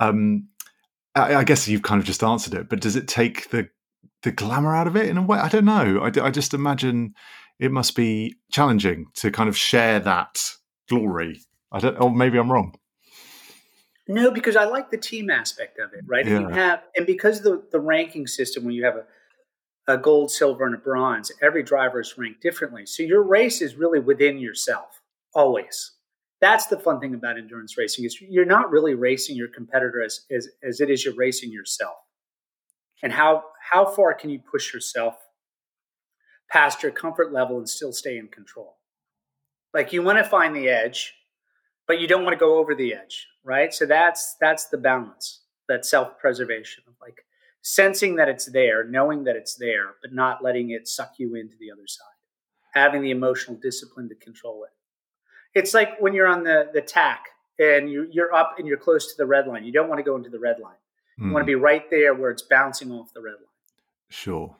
[0.00, 0.48] um,
[1.16, 3.68] I, I guess you've kind of just answered it, but does it take the
[4.22, 5.38] the glamour out of it in a way?
[5.38, 6.00] I don't know.
[6.00, 7.14] I, I just imagine
[7.58, 10.42] it must be challenging to kind of share that
[10.88, 11.40] glory.
[11.72, 12.74] I don't, or maybe I'm wrong.
[14.08, 16.26] No, because I like the team aspect of it, right?
[16.26, 16.40] Yeah.
[16.40, 19.04] you have, and because the the ranking system, when you have a
[19.88, 21.30] a gold, silver, and a bronze.
[21.40, 22.86] Every driver is ranked differently.
[22.86, 25.00] So your race is really within yourself,
[25.34, 25.92] always.
[26.40, 30.20] That's the fun thing about endurance racing is you're not really racing your competitor as,
[30.30, 31.96] as, as it is you're racing yourself.
[33.02, 35.16] And how how far can you push yourself
[36.50, 38.76] past your comfort level and still stay in control?
[39.74, 41.14] Like you want to find the edge,
[41.86, 43.72] but you don't want to go over the edge, right?
[43.72, 47.24] So that's that's the balance, that self-preservation of like
[47.62, 51.56] sensing that it's there, knowing that it's there, but not letting it suck you into
[51.58, 52.06] the other side.
[52.74, 55.58] Having the emotional discipline to control it.
[55.58, 57.24] It's like when you're on the the tach
[57.58, 59.64] and you, you're up and you're close to the red line.
[59.64, 60.74] You don't want to go into the red line.
[61.16, 61.32] You mm.
[61.32, 63.46] want to be right there where it's bouncing off the red line.
[64.10, 64.56] Sure.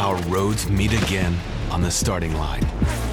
[0.00, 1.36] Our roads meet again
[1.70, 2.62] on the starting line.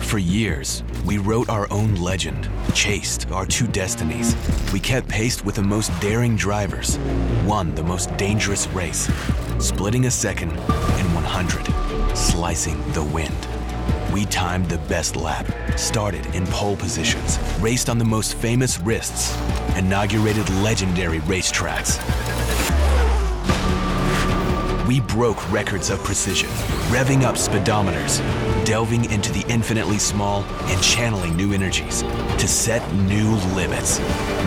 [0.04, 4.38] For years, we wrote our own legend, chased our two destinies.
[4.72, 6.98] We kept pace with the most daring drivers,
[7.46, 9.12] won the most dangerous race,
[9.60, 13.36] splitting a second in 100, slicing the wind.
[14.14, 15.46] We timed the best lap,
[15.78, 19.36] started in pole positions, raced on the most famous wrists,
[19.76, 21.98] inaugurated legendary racetracks
[24.88, 26.48] we broke records of precision,
[26.90, 28.20] revving up speedometers,
[28.66, 32.04] delving into the infinitely small and channeling new energies
[32.38, 34.00] to set new limits,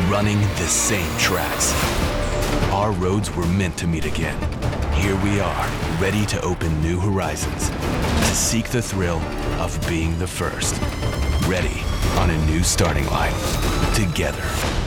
[0.08, 1.74] running the same tracks.
[2.72, 4.38] Our roads were meant to meet again.
[4.94, 5.68] Here we are,
[6.00, 9.20] ready to open new horizons, to seek the thrill
[9.60, 10.80] of being the first.
[11.46, 11.82] Ready
[12.18, 13.34] on a new starting line,
[13.94, 14.79] together.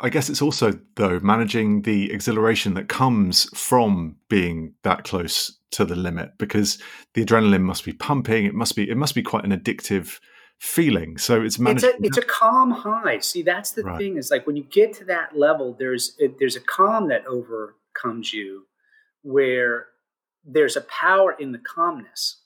[0.00, 5.84] I, guess it's also though managing the exhilaration that comes from being that close to
[5.84, 6.78] the limit because
[7.14, 8.46] the adrenaline must be pumping.
[8.46, 10.18] It must be it must be quite an addictive
[10.58, 11.18] feeling.
[11.18, 11.90] So it's managing.
[11.90, 13.18] It's a, it's a calm high.
[13.18, 13.98] See, that's the right.
[13.98, 18.32] thing is like when you get to that level, there's there's a calm that overcomes
[18.32, 18.66] you,
[19.22, 19.86] where
[20.44, 22.42] there's a power in the calmness,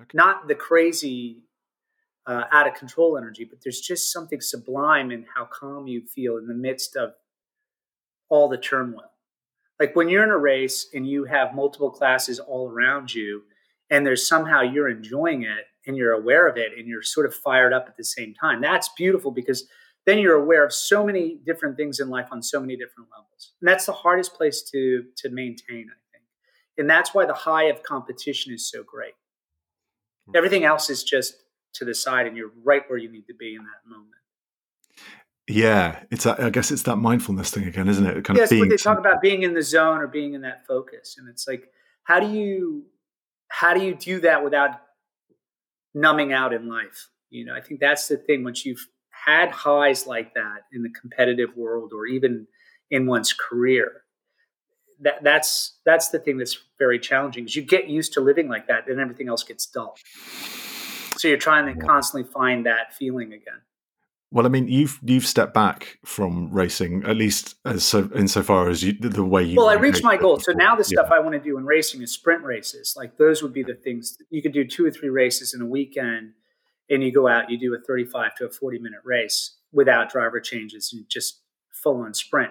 [0.00, 0.10] okay.
[0.14, 1.42] not the crazy
[2.26, 6.36] uh, out of control energy, but there's just something sublime in how calm you feel
[6.36, 7.14] in the midst of
[8.28, 9.10] all the turmoil.
[9.80, 13.42] Like when you're in a race and you have multiple classes all around you,
[13.90, 17.34] and there's somehow you're enjoying it and you're aware of it and you're sort of
[17.34, 18.60] fired up at the same time.
[18.60, 19.66] That's beautiful because
[20.06, 23.52] then you're aware of so many different things in life on so many different levels.
[23.60, 26.24] And that's the hardest place to to maintain, I think.
[26.78, 29.14] And that's why the high of competition is so great.
[30.34, 31.41] Everything else is just
[31.74, 34.10] to the side and you're right where you need to be in that moment.
[35.48, 38.24] Yeah, it's I guess it's that mindfulness thing again, isn't it?
[38.24, 40.66] Kind yeah, of being they talk about being in the zone or being in that
[40.66, 41.68] focus, and it's like,
[42.04, 42.84] how do you
[43.48, 44.80] how do you do that without
[45.94, 47.08] numbing out in life?
[47.30, 48.44] You know, I think that's the thing.
[48.44, 52.46] Once you've had highs like that in the competitive world, or even
[52.90, 54.02] in one's career,
[55.00, 57.46] that that's that's the thing that's very challenging.
[57.46, 59.96] Is you get used to living like that, and everything else gets dull.
[61.22, 63.60] So you're trying to constantly find that feeling again.
[64.32, 68.82] Well, I mean, you've you've stepped back from racing at least as so insofar as
[68.82, 69.56] you, the way you.
[69.56, 70.40] Well, I reached my goal.
[70.40, 71.16] So now the stuff yeah.
[71.16, 72.94] I want to do in racing is sprint races.
[72.96, 75.64] Like those would be the things you could do two or three races in a
[75.64, 76.32] weekend,
[76.90, 80.40] and you go out, you do a 35 to a 40 minute race without driver
[80.40, 82.50] changes and just full on sprint.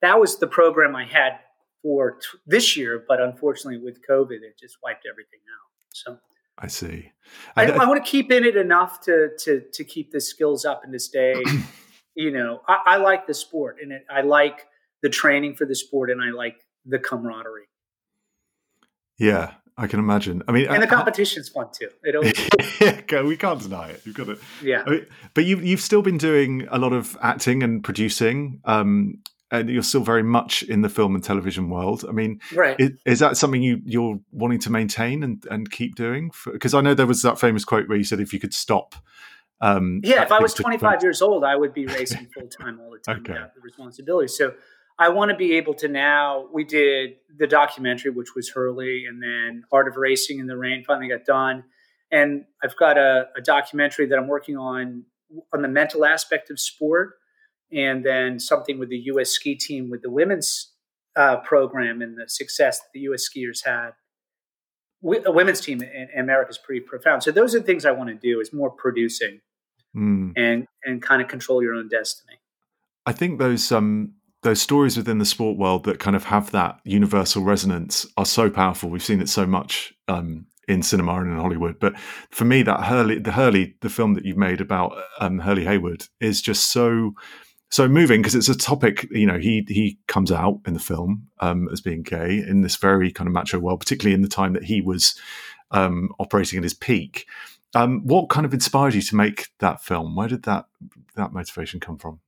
[0.00, 1.40] That was the program I had
[1.82, 5.70] for t- this year, but unfortunately with COVID, it just wiped everything out.
[5.92, 6.18] So
[6.62, 7.10] I see.
[7.56, 10.64] I, I, I want to keep in it enough to to to keep the skills
[10.64, 11.34] up and to stay.
[12.14, 14.66] you know, I, I, like the sport and it, I like
[15.02, 17.68] the training for the sport and I like the camaraderie.
[19.18, 20.42] Yeah, I can imagine.
[20.46, 21.88] I mean, and the competition's fun too.
[22.04, 22.34] It always
[22.80, 24.02] yeah, we can't deny it.
[24.04, 24.38] You've got it.
[24.62, 24.84] Yeah.
[24.86, 28.60] I mean, but you've you've still been doing a lot of acting and producing.
[28.64, 29.22] Um,
[29.52, 32.06] and you're still very much in the film and television world.
[32.08, 32.74] I mean, right.
[32.78, 36.32] is, is that something you, you're wanting to maintain and, and keep doing?
[36.50, 38.94] Because I know there was that famous quote where you said if you could stop.
[39.60, 42.90] Um, yeah, if I was 25 years old, I would be racing full time all
[42.90, 43.34] the time okay.
[43.34, 44.28] without the responsibility.
[44.28, 44.54] So
[44.98, 46.48] I want to be able to now.
[46.50, 50.82] We did the documentary, which was Hurley, and then Art of Racing in the Rain
[50.84, 51.64] finally got done.
[52.10, 55.04] And I've got a, a documentary that I'm working on
[55.52, 57.14] on the mental aspect of sport
[57.72, 59.30] and then something with the U.S.
[59.30, 60.72] ski team with the women's
[61.16, 63.28] uh, program and the success that the U.S.
[63.28, 63.90] skiers had.
[65.02, 67.24] The women's team in America is pretty profound.
[67.24, 69.40] So those are the things I want to do: is more producing
[69.96, 70.32] mm.
[70.36, 72.38] and and kind of control your own destiny.
[73.04, 76.80] I think those um those stories within the sport world that kind of have that
[76.84, 78.90] universal resonance are so powerful.
[78.90, 81.78] We've seen it so much um, in cinema and in Hollywood.
[81.78, 81.96] But
[82.30, 86.06] for me, that Hurley, the Hurley, the film that you've made about um, Hurley Haywood
[86.20, 87.12] is just so
[87.72, 89.08] so moving because it's a topic.
[89.10, 92.76] You know, he he comes out in the film um, as being gay in this
[92.76, 95.18] very kind of macho world, particularly in the time that he was
[95.70, 97.26] um, operating at his peak.
[97.74, 100.14] Um, what kind of inspired you to make that film?
[100.14, 100.66] Where did that
[101.16, 102.20] that motivation come from?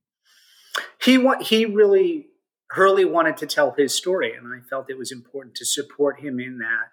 [0.99, 2.27] he he really
[2.71, 6.39] Hurley wanted to tell his story, and I felt it was important to support him
[6.39, 6.89] in that,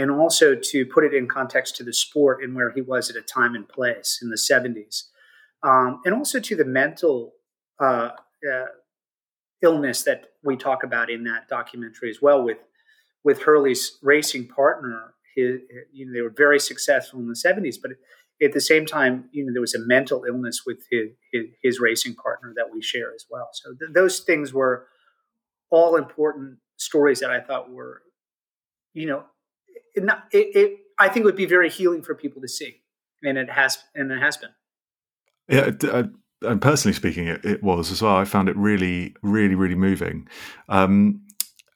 [0.00, 3.16] and also to put it in context to the sport and where he was at
[3.16, 5.04] a time and place in the '70s,
[5.62, 7.32] um, and also to the mental
[7.80, 8.10] uh,
[8.50, 8.64] uh,
[9.62, 12.58] illness that we talk about in that documentary as well with
[13.24, 15.14] with Hurley's racing partner.
[15.36, 17.92] You know, they were very successful in the '70s, but
[18.42, 21.80] at the same time, you know, there was a mental illness with his, his, his
[21.80, 23.48] racing partner that we share as well.
[23.52, 24.86] So th- those things were
[25.70, 28.02] all important stories that I thought were,
[28.94, 29.24] you know,
[29.94, 32.82] it, it, it, I think would be very healing for people to see,
[33.22, 34.50] and it has, and it has been.
[35.48, 36.04] Yeah, uh,
[36.42, 38.16] and personally speaking, it, it, was as well.
[38.16, 40.28] I found it really, really, really moving.
[40.68, 41.22] Um,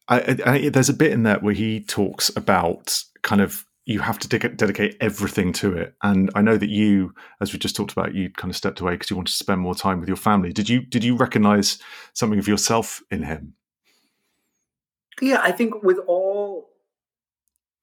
[0.09, 4.19] I, I, there's a bit in that where he talks about kind of you have
[4.21, 5.95] to de- dedicate everything to it.
[6.03, 8.93] And I know that you, as we just talked about, you kind of stepped away
[8.93, 10.53] because you wanted to spend more time with your family.
[10.53, 11.79] Did you did you recognize
[12.13, 13.55] something of yourself in him?
[15.21, 16.71] Yeah, I think with all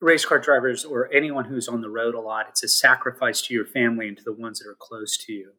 [0.01, 3.53] race car drivers or anyone who's on the road a lot, it's a sacrifice to
[3.53, 5.51] your family and to the ones that are close to you.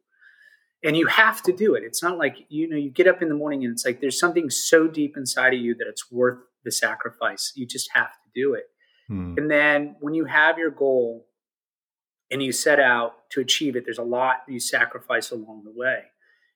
[0.83, 1.83] And you have to do it.
[1.83, 4.19] It's not like, you know, you get up in the morning and it's like there's
[4.19, 7.53] something so deep inside of you that it's worth the sacrifice.
[7.55, 8.65] You just have to do it.
[9.07, 9.35] Hmm.
[9.37, 11.27] And then when you have your goal
[12.31, 16.03] and you set out to achieve it, there's a lot you sacrifice along the way.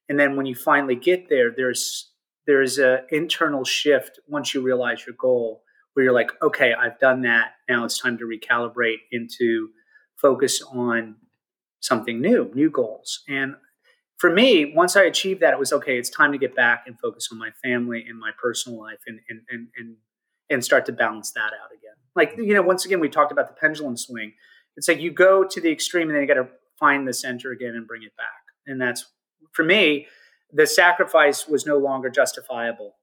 [0.09, 2.11] And then when you finally get there, there's
[2.47, 7.21] there's an internal shift once you realize your goal where you're like, okay, I've done
[7.23, 7.53] that.
[7.67, 9.69] Now it's time to recalibrate into
[10.15, 11.15] focus on
[11.79, 13.23] something new, new goals.
[13.27, 13.55] And
[14.17, 16.99] for me, once I achieved that, it was okay, it's time to get back and
[16.99, 19.95] focus on my family and my personal life and and and and,
[20.49, 21.95] and start to balance that out again.
[22.15, 24.34] Like, you know, once again, we talked about the pendulum swing.
[24.78, 26.47] It's like you go to the extreme and then you got to
[26.80, 28.28] find the center again and bring it back.
[28.67, 29.06] And that's,
[29.51, 30.08] for me,
[30.51, 32.95] the sacrifice was no longer justifiable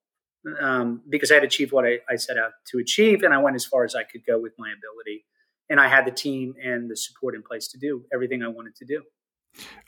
[0.60, 3.56] um, because I had achieved what I, I set out to achieve and I went
[3.56, 5.24] as far as I could go with my ability.
[5.68, 8.74] And I had the team and the support in place to do everything I wanted
[8.76, 9.02] to do.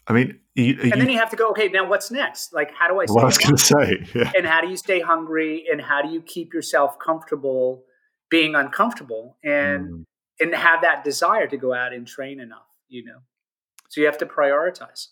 [0.06, 1.50] I mean, you, and then you have to go.
[1.50, 2.52] Okay, now what's next?
[2.52, 3.06] Like, how do I?
[3.06, 4.32] Stay well, I was going to say, yeah.
[4.36, 5.64] and how do you stay hungry?
[5.70, 7.84] And how do you keep yourself comfortable
[8.34, 10.04] being uncomfortable and mm.
[10.40, 13.18] and have that desire to go out and train enough you know
[13.88, 15.08] so you have to prioritize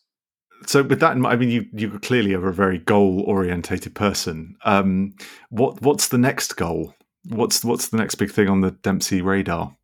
[0.66, 5.12] so with that i mean you you clearly are a very goal orientated person um
[5.50, 6.94] what what's the next goal
[7.28, 9.76] what's what's the next big thing on the dempsey radar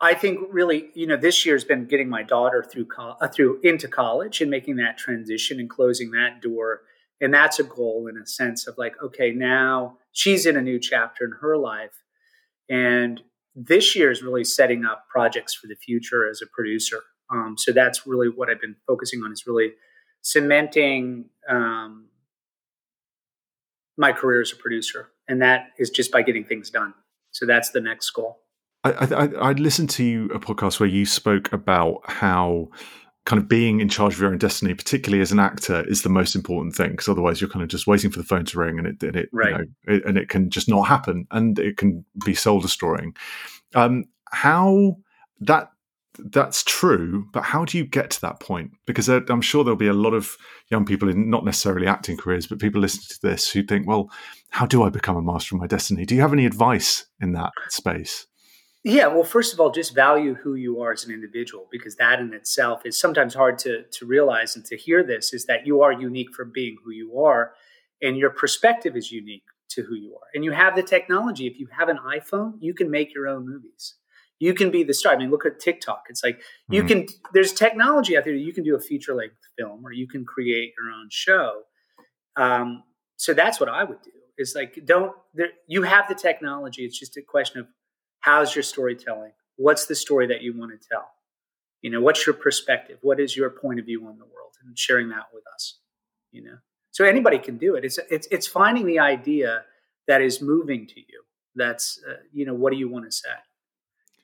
[0.00, 3.60] I think really, you know, this year's been getting my daughter through co- uh, through
[3.62, 6.82] into college and making that transition and closing that door.
[7.20, 10.78] And that's a goal in a sense of like okay now she's in a new
[10.78, 12.04] chapter in her life.
[12.70, 13.20] And
[13.56, 17.00] this year is really setting up projects for the future as a producer.
[17.30, 19.72] Um, so that's really what i've been focusing on is really
[20.22, 22.06] cementing um,
[23.98, 25.08] my career as a producer.
[25.28, 26.94] And that is just by getting things done.
[27.32, 28.38] So that's the next goal
[28.92, 32.68] I, I, I listened to a podcast where you spoke about how
[33.28, 36.08] kind of being in charge of your own destiny, particularly as an actor, is the
[36.08, 38.78] most important thing because otherwise you're kind of just waiting for the phone to ring
[38.78, 39.50] and it, and it, right.
[39.50, 43.14] you know, it, and it can just not happen and it can be soul destroying.
[43.74, 44.96] Um, how
[45.40, 45.70] that
[46.18, 48.72] that's true, but how do you get to that point?
[48.86, 50.36] Because I'm sure there'll be a lot of
[50.70, 54.10] young people in not necessarily acting careers, but people listening to this who think, well,
[54.50, 56.04] how do I become a master of my destiny?
[56.04, 58.26] Do you have any advice in that space?
[58.84, 62.20] Yeah, well, first of all, just value who you are as an individual because that
[62.20, 65.82] in itself is sometimes hard to, to realize and to hear this is that you
[65.82, 67.52] are unique for being who you are
[68.00, 70.28] and your perspective is unique to who you are.
[70.32, 71.46] And you have the technology.
[71.46, 73.94] If you have an iPhone, you can make your own movies.
[74.38, 75.14] You can be the star.
[75.14, 76.04] I mean, look at TikTok.
[76.08, 76.40] It's like
[76.70, 76.88] you mm-hmm.
[76.88, 78.34] can, there's technology out there.
[78.34, 81.62] You can do a feature length film or you can create your own show.
[82.36, 82.84] Um,
[83.16, 86.84] so that's what I would do is like, don't, there, you have the technology.
[86.84, 87.66] It's just a question of
[88.20, 89.32] How's your storytelling?
[89.56, 91.08] What's the story that you want to tell?
[91.82, 92.98] You know, what's your perspective?
[93.02, 94.54] What is your point of view on the world?
[94.64, 95.78] And sharing that with us,
[96.32, 96.56] you know.
[96.90, 97.84] So anybody can do it.
[97.84, 99.62] It's it's it's finding the idea
[100.08, 101.22] that is moving to you.
[101.54, 103.28] That's uh, you know, what do you want to say?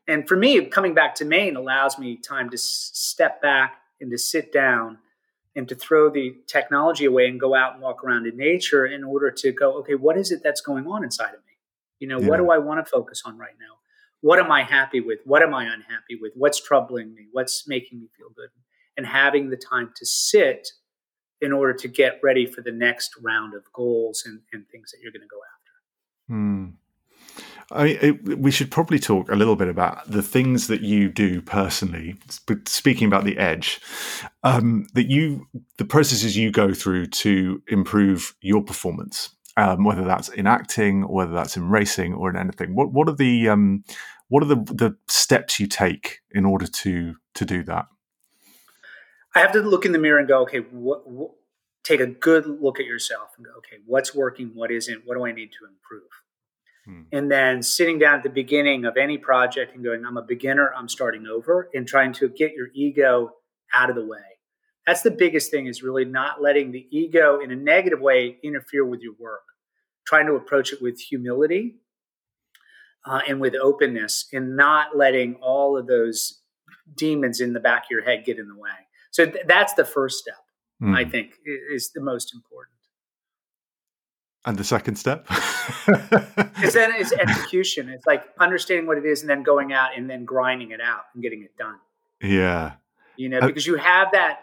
[0.08, 4.10] And for me, coming back to Maine allows me time to s- step back and
[4.10, 4.98] to sit down
[5.56, 9.04] and to throw the technology away and go out and walk around in nature in
[9.04, 11.52] order to go, okay, what is it that's going on inside of me?
[12.00, 12.28] You know, yeah.
[12.28, 13.76] what do I want to focus on right now?
[14.24, 15.18] What am I happy with?
[15.26, 16.32] What am I unhappy with?
[16.34, 17.26] What's troubling me?
[17.32, 18.48] What's making me feel good?
[18.96, 20.66] And having the time to sit
[21.42, 25.00] in order to get ready for the next round of goals and, and things that
[25.02, 26.32] you're going to go after.
[26.32, 26.68] Hmm.
[27.70, 32.16] I we should probably talk a little bit about the things that you do personally.
[32.66, 33.78] Speaking about the edge,
[34.42, 40.28] um, that you, the processes you go through to improve your performance, um, whether that's
[40.30, 42.74] in acting whether that's in racing or in anything.
[42.74, 43.84] What what are the um,
[44.28, 47.86] what are the the steps you take in order to to do that?
[49.34, 51.32] I have to look in the mirror and go, okay, what, what,
[51.82, 55.26] take a good look at yourself and go, okay, what's working, what isn't, what do
[55.26, 56.10] I need to improve?
[56.84, 57.16] Hmm.
[57.16, 60.72] And then sitting down at the beginning of any project and going, I'm a beginner,
[60.76, 63.32] I'm starting over, and trying to get your ego
[63.74, 64.18] out of the way.
[64.86, 68.84] That's the biggest thing is really not letting the ego in a negative way interfere
[68.84, 69.42] with your work.
[70.06, 71.76] Trying to approach it with humility
[73.04, 76.40] uh, and with openness and not letting all of those
[76.96, 78.70] demons in the back of your head get in the way.
[79.10, 80.42] So th- that's the first step,
[80.82, 80.96] mm.
[80.96, 82.74] I think, is the most important.
[84.46, 85.26] And the second step?
[86.62, 87.88] is then it's execution.
[87.88, 91.04] It's like understanding what it is and then going out and then grinding it out
[91.14, 91.76] and getting it done.
[92.20, 92.72] Yeah.
[93.16, 94.40] You know, uh, because you have that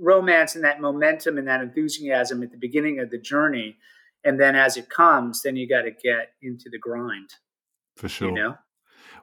[0.00, 3.76] romance and that momentum and that enthusiasm at the beginning of the journey.
[4.24, 7.30] And then as it comes, then you got to get into the grind.
[7.96, 8.28] For sure.
[8.28, 8.58] You know?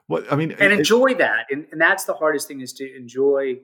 [0.06, 1.46] What I mean, and it, enjoy that.
[1.50, 3.60] And, and that's the hardest thing is to enjoy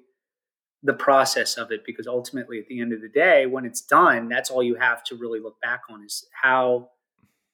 [0.82, 4.28] the process of it because ultimately at the end of the day when it's done
[4.28, 6.88] that's all you have to really look back on is how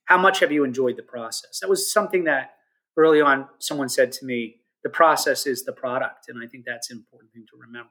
[0.04, 2.54] how much have you enjoyed the process that was something that
[2.96, 6.90] early on someone said to me the process is the product and i think that's
[6.90, 7.90] an important thing to remember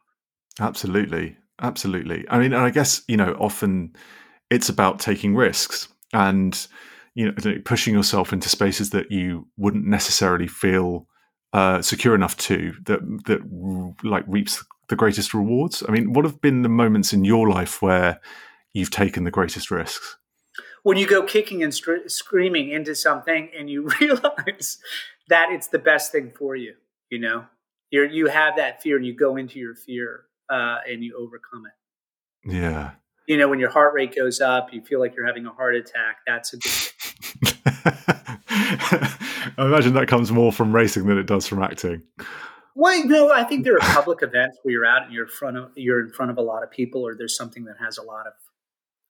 [0.61, 3.93] absolutely absolutely i mean i guess you know often
[4.49, 6.67] it's about taking risks and
[7.15, 11.07] you know pushing yourself into spaces that you wouldn't necessarily feel
[11.53, 13.39] uh, secure enough to that that
[14.03, 15.83] like reaps the greatest rewards?
[15.87, 18.19] I mean, what have been the moments in your life where
[18.73, 20.17] you've taken the greatest risks?
[20.83, 24.77] When you go kicking and screaming into something and you realize
[25.29, 26.75] that it's the best thing for you,
[27.09, 27.45] you know,
[27.89, 31.65] you you have that fear and you go into your fear uh, and you overcome
[31.65, 32.53] it.
[32.53, 32.91] Yeah.
[33.27, 35.75] You know, when your heart rate goes up, you feel like you're having a heart
[35.75, 36.17] attack.
[36.27, 36.71] That's a good.
[39.57, 42.03] I imagine that comes more from racing than it does from acting.
[42.75, 45.57] Well, no, I think there are public events where you're out and you're in front
[45.57, 48.03] of you're in front of a lot of people, or there's something that has a
[48.03, 48.33] lot of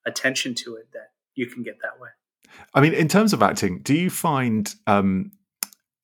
[0.06, 2.10] attention to it that you can get that way.
[2.74, 5.32] I mean, in terms of acting, do you find um,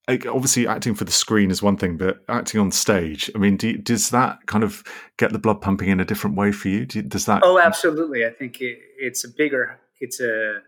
[0.08, 3.78] obviously acting for the screen is one thing, but acting on stage, I mean, do,
[3.78, 4.84] does that kind of
[5.18, 6.86] get the blood pumping in a different way for you?
[6.86, 7.42] Do, does that?
[7.44, 8.26] Oh, absolutely.
[8.26, 9.80] I think it, it's a bigger.
[10.00, 10.60] It's a.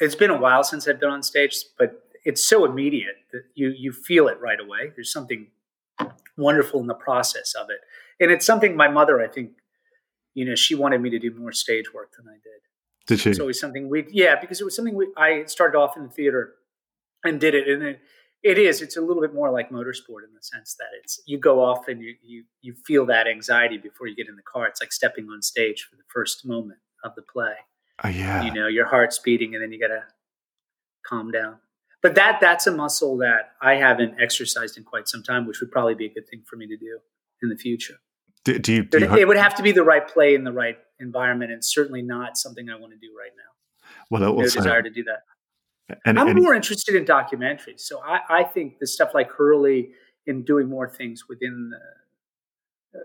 [0.00, 3.74] It's been a while since I've been on stage, but it's so immediate that you
[3.76, 4.92] you feel it right away.
[4.94, 5.48] There's something
[6.36, 7.80] wonderful in the process of it,
[8.22, 9.52] and it's something my mother, I think,
[10.34, 12.60] you know, she wanted me to do more stage work than I did.
[13.06, 13.30] Did she?
[13.30, 16.10] It's always something we, yeah, because it was something we, I started off in the
[16.10, 16.54] theater
[17.24, 18.00] and did it, and it,
[18.42, 18.80] it is.
[18.80, 21.88] It's a little bit more like motorsport in the sense that it's you go off
[21.88, 24.66] and you you you feel that anxiety before you get in the car.
[24.66, 27.54] It's like stepping on stage for the first moment of the play.
[28.02, 28.42] Oh, yeah.
[28.42, 30.04] You know, your heart's beating, and then you got to
[31.06, 31.58] calm down
[32.02, 35.70] but that that's a muscle that I haven't exercised in quite some time, which would
[35.70, 36.98] probably be a good thing for me to do
[37.42, 37.96] in the future.
[38.44, 38.84] Do, do you?
[38.84, 41.64] Do you it, would have to be the right play in the right environment, and
[41.64, 43.92] certainly not something I want to do right now.
[44.10, 45.98] Well, no uh, desire to do that.
[46.06, 49.90] And, I'm and, more interested in documentaries, so I, I, think the stuff like Hurley
[50.24, 51.72] and doing more things within
[52.92, 53.02] the, uh,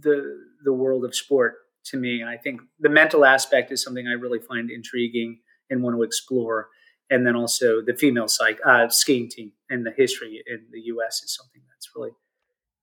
[0.00, 1.56] the the world of sport.
[1.86, 5.82] To me, And I think the mental aspect is something I really find intriguing and
[5.82, 6.68] want to explore
[7.12, 11.22] and then also the female psych, uh, skiing team and the history in the U.S.
[11.22, 12.12] is something that's really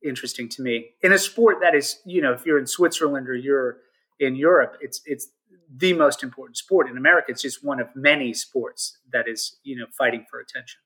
[0.06, 0.90] interesting to me.
[1.02, 3.78] In a sport that is, you know, if you're in Switzerland or you're
[4.20, 5.30] in Europe, it's it's
[5.76, 6.88] the most important sport.
[6.88, 10.80] In America, it's just one of many sports that is, you know, fighting for attention.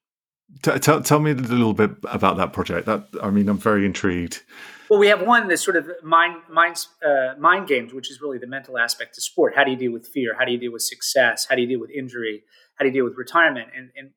[0.61, 2.85] Tell, tell me a little bit about that project.
[2.85, 4.43] That I mean, I'm very intrigued.
[4.89, 8.37] Well, we have one this sort of mind mind uh, mind games, which is really
[8.37, 9.53] the mental aspect of sport.
[9.55, 10.35] How do you deal with fear?
[10.37, 11.47] How do you deal with success?
[11.49, 12.43] How do you deal with injury?
[12.75, 13.69] How do you deal with retirement?
[13.75, 14.11] And and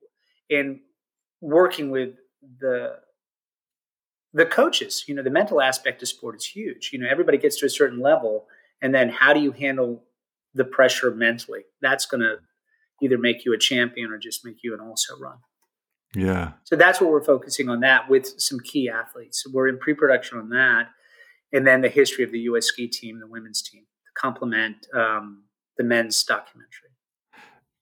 [0.50, 0.80] and
[1.40, 2.14] working with
[2.60, 2.96] the
[4.32, 6.90] the coaches, you know, the mental aspect of sport is huge.
[6.92, 8.46] You know, everybody gets to a certain level,
[8.82, 10.04] and then how do you handle
[10.52, 11.62] the pressure mentally?
[11.80, 12.36] That's going to
[13.02, 15.38] either make you a champion or just make you an also run.
[16.14, 16.52] Yeah.
[16.64, 19.42] So that's what we're focusing on that with some key athletes.
[19.42, 20.88] So we're in pre-production on that.
[21.52, 22.66] and then the history of the U.S.
[22.66, 25.44] ski team, the women's team, to complement um,
[25.76, 26.86] the men's documentary.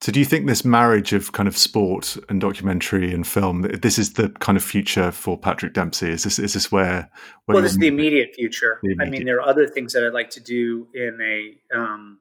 [0.00, 3.98] So, do you think this marriage of kind of sport and documentary and film, this
[3.98, 6.10] is the kind of future for Patrick Dempsey?
[6.10, 7.10] Is this is this where?
[7.46, 8.80] where well, this is the immediate future.
[8.82, 9.06] The immediate.
[9.06, 12.18] I mean, there are other things that I'd like to do in a, um,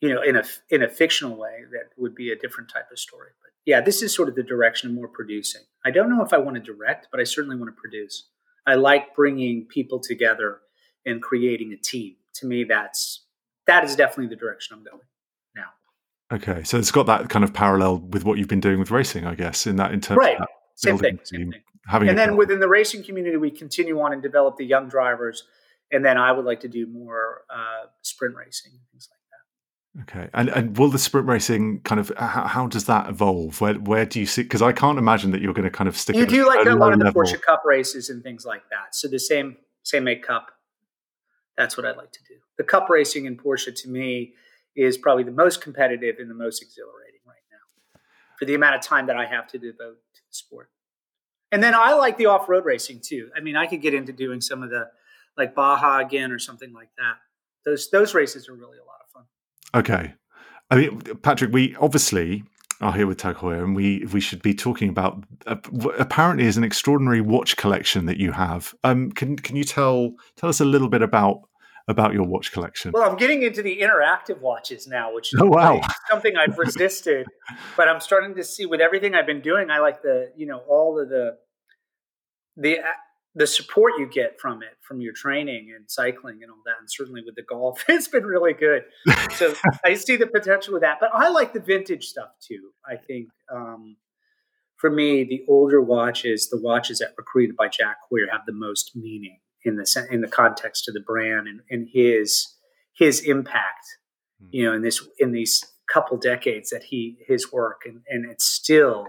[0.00, 2.98] you know, in a in a fictional way that would be a different type of
[2.98, 3.30] story.
[3.42, 5.62] But yeah, this is sort of the direction of more producing.
[5.84, 8.28] I don't know if I want to direct, but I certainly want to produce.
[8.66, 10.60] I like bringing people together
[11.04, 12.16] and creating a team.
[12.34, 13.24] To me, that's
[13.66, 15.02] that is definitely the direction I'm going.
[15.56, 16.36] Now.
[16.36, 19.26] Okay, so it's got that kind of parallel with what you've been doing with racing,
[19.26, 20.40] I guess, in that in terms right.
[20.40, 20.46] of
[20.76, 21.62] same thing, same thing.
[21.86, 25.44] Having and then within the racing community, we continue on and develop the young drivers,
[25.90, 29.17] and then I would like to do more uh, sprint racing things like that.
[30.02, 33.60] Okay, and and will the sprint racing kind of how, how does that evolve?
[33.60, 34.42] Where where do you see?
[34.42, 36.14] Because I can't imagine that you're going to kind of stick.
[36.14, 37.22] You do like a lot of the level.
[37.22, 38.94] Porsche Cup races and things like that.
[38.94, 40.52] So the same same make Cup.
[41.56, 42.34] That's what I'd like to do.
[42.58, 44.34] The Cup racing in Porsche to me
[44.76, 48.00] is probably the most competitive and the most exhilarating right now
[48.38, 50.70] for the amount of time that I have to devote to the sport.
[51.50, 53.30] And then I like the off road racing too.
[53.36, 54.90] I mean, I could get into doing some of the
[55.36, 57.16] like Baja again or something like that.
[57.64, 58.97] Those those races are really a lot.
[59.74, 60.14] Okay,
[60.70, 62.44] I mean, Patrick, we obviously
[62.80, 65.56] are here with Tag Heuer, and we we should be talking about uh,
[65.98, 68.74] apparently is an extraordinary watch collection that you have.
[68.84, 71.40] Um, can can you tell tell us a little bit about
[71.88, 72.92] about your watch collection?
[72.92, 75.80] Well, I'm getting into the interactive watches now, which is oh, wow.
[76.10, 77.26] something I've resisted,
[77.76, 79.70] but I'm starting to see with everything I've been doing.
[79.70, 81.36] I like the you know all of the
[82.56, 82.78] the
[83.38, 86.90] the support you get from it, from your training and cycling and all that, and
[86.90, 88.82] certainly with the golf, it's been really good.
[89.34, 92.70] So I see the potential with that, but I like the vintage stuff too.
[92.86, 93.28] I think.
[93.52, 93.96] Um,
[94.76, 98.52] for me, the older watches, the watches that were created by Jack Heuer, have the
[98.52, 102.54] most meaning in the in the context of the brand and, and his
[102.94, 103.86] his impact,
[104.42, 104.48] mm.
[104.52, 108.44] you know, in this in these couple decades that he his work and and it's
[108.44, 109.06] still,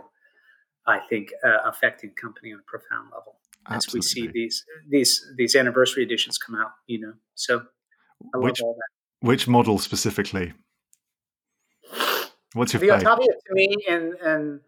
[0.87, 3.99] I think, uh, affecting company on a profound level Absolutely.
[3.99, 6.71] as we see these these these anniversary editions come out.
[6.87, 7.63] You know, so
[8.33, 9.27] I which, love all that.
[9.27, 10.53] Which model specifically?
[12.53, 13.03] What's your the favorite?
[13.03, 14.59] Autavia to me and and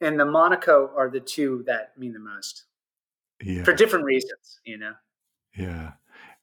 [0.00, 2.64] and the Monaco are the two that mean the most.
[3.42, 3.64] Yeah.
[3.64, 4.92] For different reasons, you know.
[5.56, 5.92] Yeah.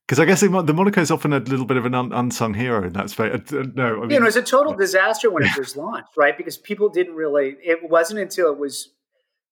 [0.06, 2.86] Because I guess the Monaco is often a little bit of an un- unsung hero
[2.86, 3.32] in that space.
[3.54, 6.38] Uh, no, I mean, it was a total disaster when it was launched, right?
[6.38, 7.56] Because people didn't really.
[7.64, 8.90] It wasn't until it was,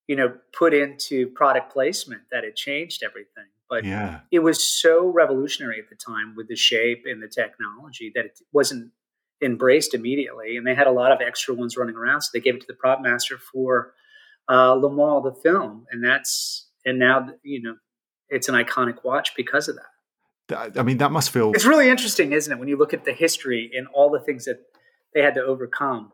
[0.09, 3.45] you know, put into product placement that it changed everything.
[3.69, 4.21] But yeah.
[4.31, 8.39] it was so revolutionary at the time with the shape and the technology that it
[8.51, 8.91] wasn't
[9.39, 10.57] embraced immediately.
[10.57, 12.67] And they had a lot of extra ones running around, so they gave it to
[12.67, 13.93] the prop master for
[14.49, 17.75] uh, Le Mans, the film, and that's and now you know
[18.29, 20.75] it's an iconic watch because of that.
[20.75, 21.51] I mean, that must feel.
[21.53, 24.45] It's really interesting, isn't it, when you look at the history and all the things
[24.45, 24.57] that
[25.13, 26.11] they had to overcome.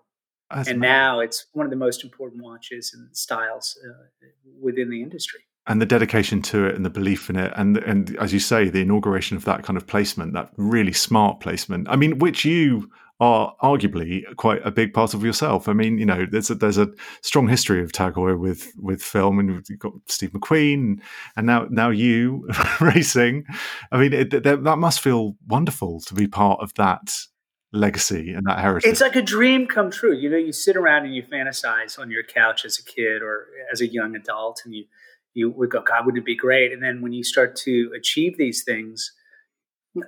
[0.53, 4.27] That's and now it's one of the most important watches and styles uh,
[4.61, 5.41] within the industry.
[5.67, 7.51] And the dedication to it and the belief in it.
[7.55, 11.39] And, and as you say, the inauguration of that kind of placement, that really smart
[11.39, 11.89] placement.
[11.89, 15.69] I mean, which you are arguably quite a big part of yourself.
[15.69, 16.89] I mean, you know, there's a, there's a
[17.21, 20.99] strong history of Tag Heuer with with film, and you've got Steve McQueen,
[21.37, 22.47] and now now you
[22.81, 23.45] racing.
[23.91, 27.15] I mean, it, that, that must feel wonderful to be part of that
[27.76, 28.89] legacy and that heritage.
[28.89, 30.13] It's like a dream come true.
[30.13, 33.47] You know, you sit around and you fantasize on your couch as a kid or
[33.71, 34.86] as a young adult, and you
[35.34, 36.71] you would go, God, wouldn't it be great?
[36.71, 39.11] And then when you start to achieve these things,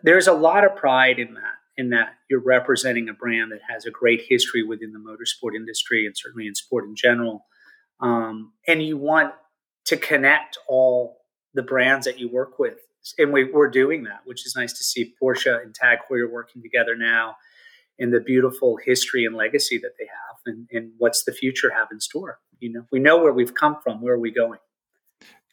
[0.01, 3.85] there's a lot of pride in that in that you're representing a brand that has
[3.85, 7.45] a great history within the motorsport industry and certainly in sport in general.
[7.99, 9.33] Um, and you want
[9.85, 11.17] to connect all
[11.53, 12.79] the brands that you work with.
[13.17, 16.61] And we, are doing that, which is nice to see Porsche and Tag Heuer working
[16.61, 17.35] together now
[17.99, 21.87] in the beautiful history and legacy that they have and, and what's the future have
[21.91, 22.39] in store.
[22.59, 24.59] You know, we know where we've come from, where are we going?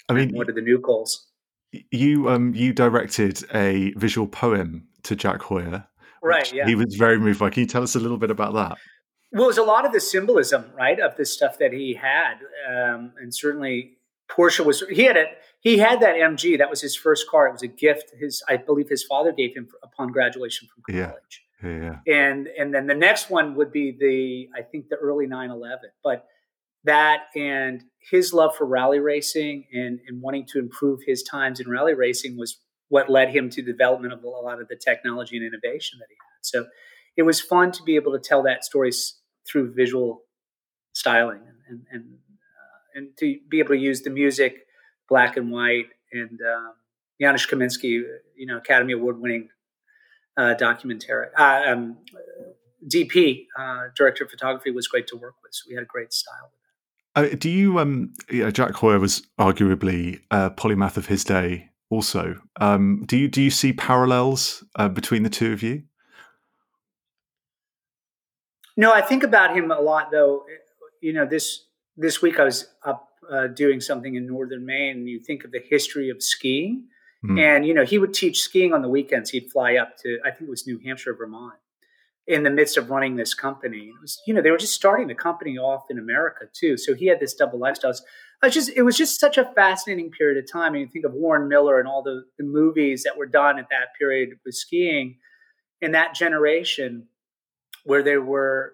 [0.08, 1.26] I mean, what are the new goals?
[1.90, 5.86] You um you directed a visual poem to Jack Heuer.
[6.22, 6.50] Right.
[6.52, 6.66] Yeah.
[6.66, 7.50] He was very moved by.
[7.50, 8.78] Can you tell us a little bit about that?
[9.32, 12.34] Well, it was a lot of the symbolism, right, of the stuff that he had,
[12.70, 13.98] um, and certainly
[14.30, 14.84] Porsche was.
[14.88, 15.26] He had it.
[15.58, 16.56] He had that MG.
[16.56, 17.48] That was his first car.
[17.48, 18.12] It was a gift.
[18.18, 21.02] His, I believe, his father gave him upon graduation from college.
[21.02, 21.43] Yeah.
[21.62, 21.98] Yeah.
[22.06, 25.90] And and then the next one would be the I think the early 911.
[26.02, 26.26] But
[26.84, 31.68] that and his love for rally racing and, and wanting to improve his times in
[31.68, 35.46] rally racing was what led him to development of a lot of the technology and
[35.46, 36.42] innovation that he had.
[36.42, 36.66] So
[37.16, 38.90] it was fun to be able to tell that story
[39.50, 40.22] through visual
[40.92, 44.66] styling and and uh, and to be able to use the music,
[45.08, 46.74] black and white, and um,
[47.20, 48.02] Janusz Kaminski,
[48.36, 49.48] you know, Academy Award winning
[50.36, 51.96] uh, documentary, uh, um,
[52.86, 55.54] DP, uh, director of photography, was great to work with.
[55.54, 56.52] So we had a great style.
[57.16, 61.70] Uh, do you, um, know, Jack Heuer was arguably a polymath of his day.
[61.90, 65.84] Also, um, do you do you see parallels uh, between the two of you?
[68.76, 70.44] No, I think about him a lot, though.
[71.00, 71.66] You know, this
[71.96, 75.52] this week I was up uh, doing something in northern Maine, and you think of
[75.52, 76.88] the history of skiing,
[77.24, 77.40] mm.
[77.40, 79.30] and you know he would teach skiing on the weekends.
[79.30, 81.54] He'd fly up to I think it was New Hampshire, Vermont,
[82.26, 83.92] in the midst of running this company.
[83.94, 86.94] It was you know they were just starting the company off in America too, so
[86.94, 87.94] he had this double lifestyle.
[88.42, 90.74] I was just it was just such a fascinating period of time.
[90.74, 93.68] And you think of Warren Miller and all the, the movies that were done at
[93.70, 95.16] that period with skiing
[95.80, 97.08] in that generation,
[97.84, 98.72] where there were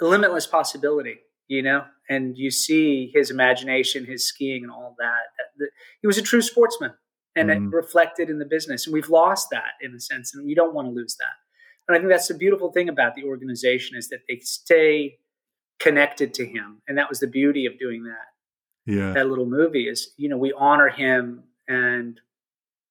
[0.00, 1.18] limitless possibility
[1.50, 5.70] you know, and you see his imagination, his skiing, and all that, that
[6.00, 6.92] he was a true sportsman,
[7.36, 7.52] and mm.
[7.52, 7.74] it mm-hmm.
[7.74, 8.86] reflected in the business.
[8.86, 11.34] And we've lost that in a sense, and we don't want to lose that.
[11.88, 15.18] And I think that's the beautiful thing about the organization is that they stay
[15.78, 18.92] connected to him, and that was the beauty of doing that.
[18.92, 22.20] Yeah, that little movie is you know we honor him and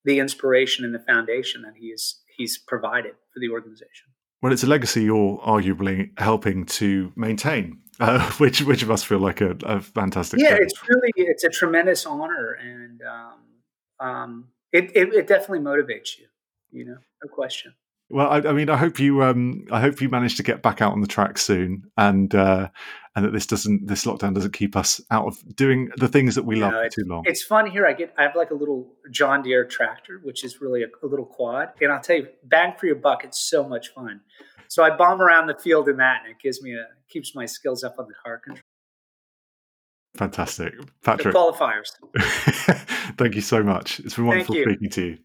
[0.05, 4.07] the inspiration and the foundation that he is he's provided for the organization.
[4.41, 9.41] Well, it's a legacy you're arguably helping to maintain uh, which which must feel like
[9.41, 10.39] a, a fantastic.
[10.39, 13.39] Yeah, it's really it's a tremendous honor, and um,
[13.99, 16.25] um, it, it, it definitely motivates you.
[16.71, 17.73] You know, no question.
[18.11, 20.81] Well, I, I, mean, I hope you um, I hope you manage to get back
[20.81, 22.69] out on the track soon, and uh,
[23.15, 26.43] and that this doesn't this lockdown doesn't keep us out of doing the things that
[26.43, 27.23] we love too long.
[27.27, 27.85] It's fun here.
[27.85, 31.07] I get I have like a little John Deere tractor, which is really a, a
[31.07, 34.21] little quad, and I'll tell you, bang for your buck, it's so much fun.
[34.69, 37.45] So I bomb around the field in that, and it gives me a keeps my
[37.45, 38.63] skills up on the car control.
[40.17, 40.73] Fantastic,
[41.03, 41.33] Patrick.
[41.33, 41.91] The qualifiers.
[43.19, 43.99] Thank you so much.
[43.99, 45.17] It's been wonderful speaking to you.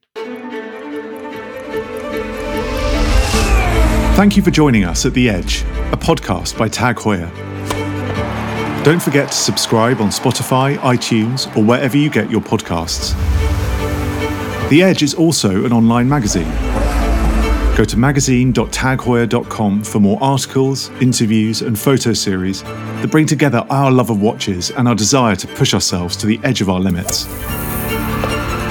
[4.17, 7.33] Thank you for joining us at The Edge, a podcast by Tag Heuer.
[8.83, 13.13] Don't forget to subscribe on Spotify, iTunes, or wherever you get your podcasts.
[14.71, 16.51] The Edge is also an online magazine
[17.77, 24.11] Go to magazine.tagheuer.com for more articles, interviews, and photo series that bring together our love
[24.11, 27.27] of watches and our desire to push ourselves to the edge of our limits.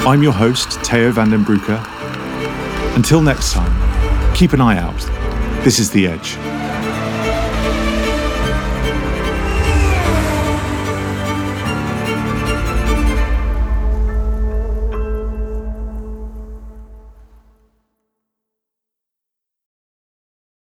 [0.06, 1.78] I'm your host, Teo van den Broeke.
[2.94, 3.72] Until next time,
[4.34, 5.00] keep an eye out.
[5.64, 6.53] This is The Edge.